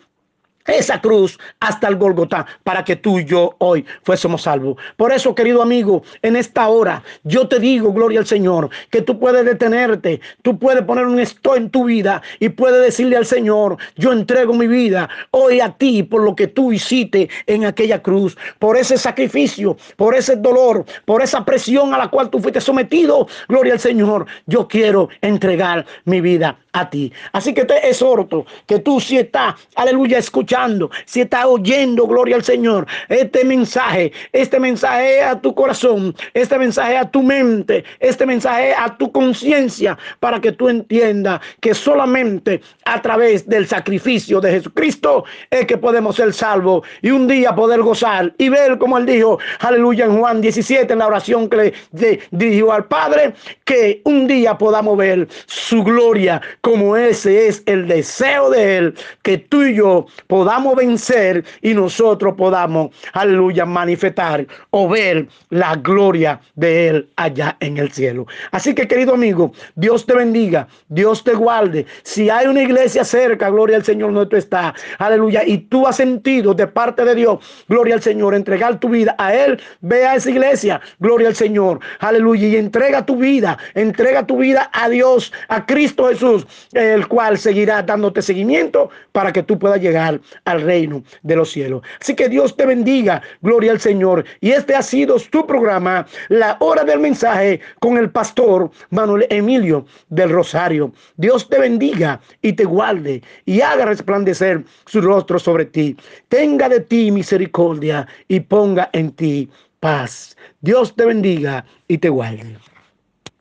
esa 0.69 1.01
cruz 1.01 1.37
hasta 1.59 1.87
el 1.87 1.97
Golgotá 1.97 2.45
para 2.63 2.83
que 2.83 2.95
tú 2.95 3.19
y 3.19 3.25
yo 3.25 3.55
hoy 3.59 3.85
fuésemos 4.03 4.43
salvos. 4.43 4.77
Por 4.97 5.11
eso, 5.11 5.35
querido 5.35 5.61
amigo, 5.61 6.03
en 6.21 6.35
esta 6.35 6.67
hora 6.67 7.03
yo 7.23 7.47
te 7.47 7.59
digo, 7.59 7.91
gloria 7.93 8.19
al 8.19 8.27
Señor, 8.27 8.69
que 8.89 9.01
tú 9.01 9.19
puedes 9.19 9.45
detenerte, 9.45 10.21
tú 10.41 10.57
puedes 10.57 10.83
poner 10.83 11.05
un 11.05 11.19
esto 11.19 11.55
en 11.55 11.69
tu 11.69 11.85
vida 11.85 12.21
y 12.39 12.49
puedes 12.49 12.81
decirle 12.81 13.17
al 13.17 13.25
Señor, 13.25 13.77
yo 13.95 14.11
entrego 14.11 14.53
mi 14.53 14.67
vida 14.67 15.09
hoy 15.31 15.59
a 15.59 15.71
ti 15.71 16.03
por 16.03 16.23
lo 16.23 16.35
que 16.35 16.47
tú 16.47 16.71
hiciste 16.71 17.29
en 17.47 17.65
aquella 17.65 18.01
cruz, 18.01 18.37
por 18.59 18.77
ese 18.77 18.97
sacrificio, 18.97 19.77
por 19.95 20.15
ese 20.15 20.35
dolor, 20.35 20.85
por 21.05 21.21
esa 21.21 21.43
presión 21.43 21.93
a 21.93 21.97
la 21.97 22.07
cual 22.07 22.29
tú 22.29 22.39
fuiste 22.39 22.61
sometido, 22.61 23.27
gloria 23.47 23.73
al 23.73 23.79
Señor, 23.79 24.25
yo 24.45 24.67
quiero 24.67 25.09
entregar 25.21 25.85
mi 26.05 26.21
vida 26.21 26.57
a 26.73 26.89
ti. 26.89 27.11
Así 27.33 27.53
que 27.53 27.65
te 27.65 27.89
exhorto 27.89 28.45
que 28.67 28.79
tú 28.79 28.99
si 28.99 29.17
estás, 29.17 29.55
aleluya, 29.75 30.17
escuchando, 30.17 30.89
si 31.05 31.21
estás 31.21 31.45
oyendo, 31.45 32.07
gloria 32.07 32.35
al 32.35 32.43
Señor, 32.43 32.85
este 33.07 33.43
mensaje, 33.43 34.11
este 34.31 34.59
mensaje 34.59 35.21
a 35.23 35.39
tu 35.39 35.53
corazón, 35.55 36.15
este 36.33 36.57
mensaje 36.57 36.97
a 36.97 37.09
tu 37.09 37.23
mente, 37.23 37.83
este 37.99 38.25
mensaje 38.25 38.73
a 38.73 38.95
tu 38.97 39.11
conciencia, 39.11 39.97
para 40.19 40.39
que 40.39 40.51
tú 40.51 40.69
entiendas 40.69 41.41
que 41.59 41.73
solamente 41.73 42.61
a 42.85 43.01
través 43.01 43.47
del 43.47 43.67
sacrificio 43.67 44.41
de 44.41 44.51
Jesucristo 44.51 45.25
es 45.49 45.65
que 45.65 45.77
podemos 45.77 46.15
ser 46.15 46.33
salvos 46.33 46.87
y 47.01 47.11
un 47.11 47.27
día 47.27 47.55
poder 47.55 47.81
gozar 47.81 48.33
y 48.37 48.49
ver 48.49 48.77
como 48.77 48.97
él 48.97 49.05
dijo, 49.05 49.39
aleluya, 49.59 50.05
en 50.05 50.19
Juan 50.19 50.41
17, 50.41 50.93
en 50.93 50.99
la 50.99 51.07
oración 51.07 51.49
que 51.49 51.73
le 51.93 52.19
dirigió 52.31 52.71
al 52.71 52.85
Padre, 52.85 53.33
que 53.65 54.01
un 54.05 54.27
día 54.27 54.57
podamos 54.57 54.97
ver 54.97 55.27
su 55.45 55.83
gloria 55.83 56.41
como 56.61 56.95
ese 56.97 57.47
es 57.47 57.63
el 57.65 57.87
deseo 57.87 58.49
de 58.49 58.77
Él, 58.77 58.95
que 59.23 59.37
tú 59.37 59.63
y 59.63 59.75
yo 59.75 60.05
podamos 60.27 60.75
vencer 60.75 61.43
y 61.61 61.73
nosotros 61.73 62.35
podamos, 62.35 62.89
aleluya, 63.13 63.65
manifestar 63.65 64.45
o 64.71 64.87
ver 64.87 65.27
la 65.49 65.75
gloria 65.75 66.39
de 66.55 66.87
Él 66.87 67.09
allá 67.15 67.55
en 67.59 67.77
el 67.77 67.91
cielo. 67.91 68.27
Así 68.51 68.73
que 68.73 68.87
querido 68.87 69.13
amigo, 69.13 69.53
Dios 69.75 70.05
te 70.05 70.15
bendiga, 70.15 70.67
Dios 70.89 71.23
te 71.23 71.33
guarde. 71.33 71.85
Si 72.03 72.29
hay 72.29 72.47
una 72.47 72.63
iglesia 72.63 73.03
cerca, 73.03 73.49
gloria 73.49 73.77
al 73.77 73.85
Señor 73.85 74.11
nuestro 74.11 74.37
está, 74.37 74.73
aleluya, 74.97 75.43
y 75.45 75.57
tú 75.57 75.87
has 75.87 75.95
sentido 75.95 76.53
de 76.53 76.67
parte 76.67 77.05
de 77.05 77.15
Dios, 77.15 77.39
gloria 77.67 77.95
al 77.95 78.01
Señor, 78.01 78.35
entregar 78.35 78.79
tu 78.79 78.89
vida 78.89 79.15
a 79.17 79.33
Él, 79.33 79.61
ve 79.81 80.05
a 80.05 80.15
esa 80.15 80.29
iglesia, 80.29 80.81
gloria 80.99 81.29
al 81.29 81.35
Señor, 81.35 81.79
aleluya, 81.99 82.47
y 82.47 82.55
entrega 82.57 83.05
tu 83.05 83.15
vida, 83.15 83.57
entrega 83.75 84.25
tu 84.25 84.37
vida 84.37 84.69
a 84.73 84.89
Dios, 84.89 85.31
a 85.47 85.65
Cristo 85.65 86.07
Jesús 86.07 86.45
el 86.73 87.07
cual 87.07 87.37
seguirá 87.37 87.81
dándote 87.81 88.21
seguimiento 88.21 88.89
para 89.11 89.31
que 89.31 89.43
tú 89.43 89.57
puedas 89.57 89.81
llegar 89.81 90.19
al 90.45 90.61
reino 90.61 91.03
de 91.23 91.35
los 91.35 91.51
cielos. 91.51 91.81
Así 91.99 92.15
que 92.15 92.29
Dios 92.29 92.55
te 92.55 92.65
bendiga, 92.65 93.21
gloria 93.41 93.71
al 93.71 93.79
Señor. 93.79 94.25
Y 94.41 94.51
este 94.51 94.75
ha 94.75 94.81
sido 94.81 95.17
tu 95.31 95.45
programa, 95.45 96.05
La 96.29 96.57
Hora 96.59 96.83
del 96.83 96.99
Mensaje, 96.99 97.59
con 97.79 97.97
el 97.97 98.09
pastor 98.09 98.71
Manuel 98.89 99.25
Emilio 99.29 99.85
del 100.09 100.29
Rosario. 100.29 100.91
Dios 101.17 101.47
te 101.49 101.59
bendiga 101.59 102.19
y 102.41 102.53
te 102.53 102.65
guarde 102.65 103.21
y 103.45 103.61
haga 103.61 103.85
resplandecer 103.85 104.63
su 104.85 105.01
rostro 105.01 105.39
sobre 105.39 105.65
ti. 105.65 105.95
Tenga 106.27 106.69
de 106.69 106.79
ti 106.81 107.11
misericordia 107.11 108.07
y 108.27 108.39
ponga 108.39 108.89
en 108.93 109.11
ti 109.11 109.49
paz. 109.79 110.35
Dios 110.61 110.95
te 110.95 111.05
bendiga 111.05 111.65
y 111.87 111.97
te 111.97 112.09
guarde. 112.09 112.57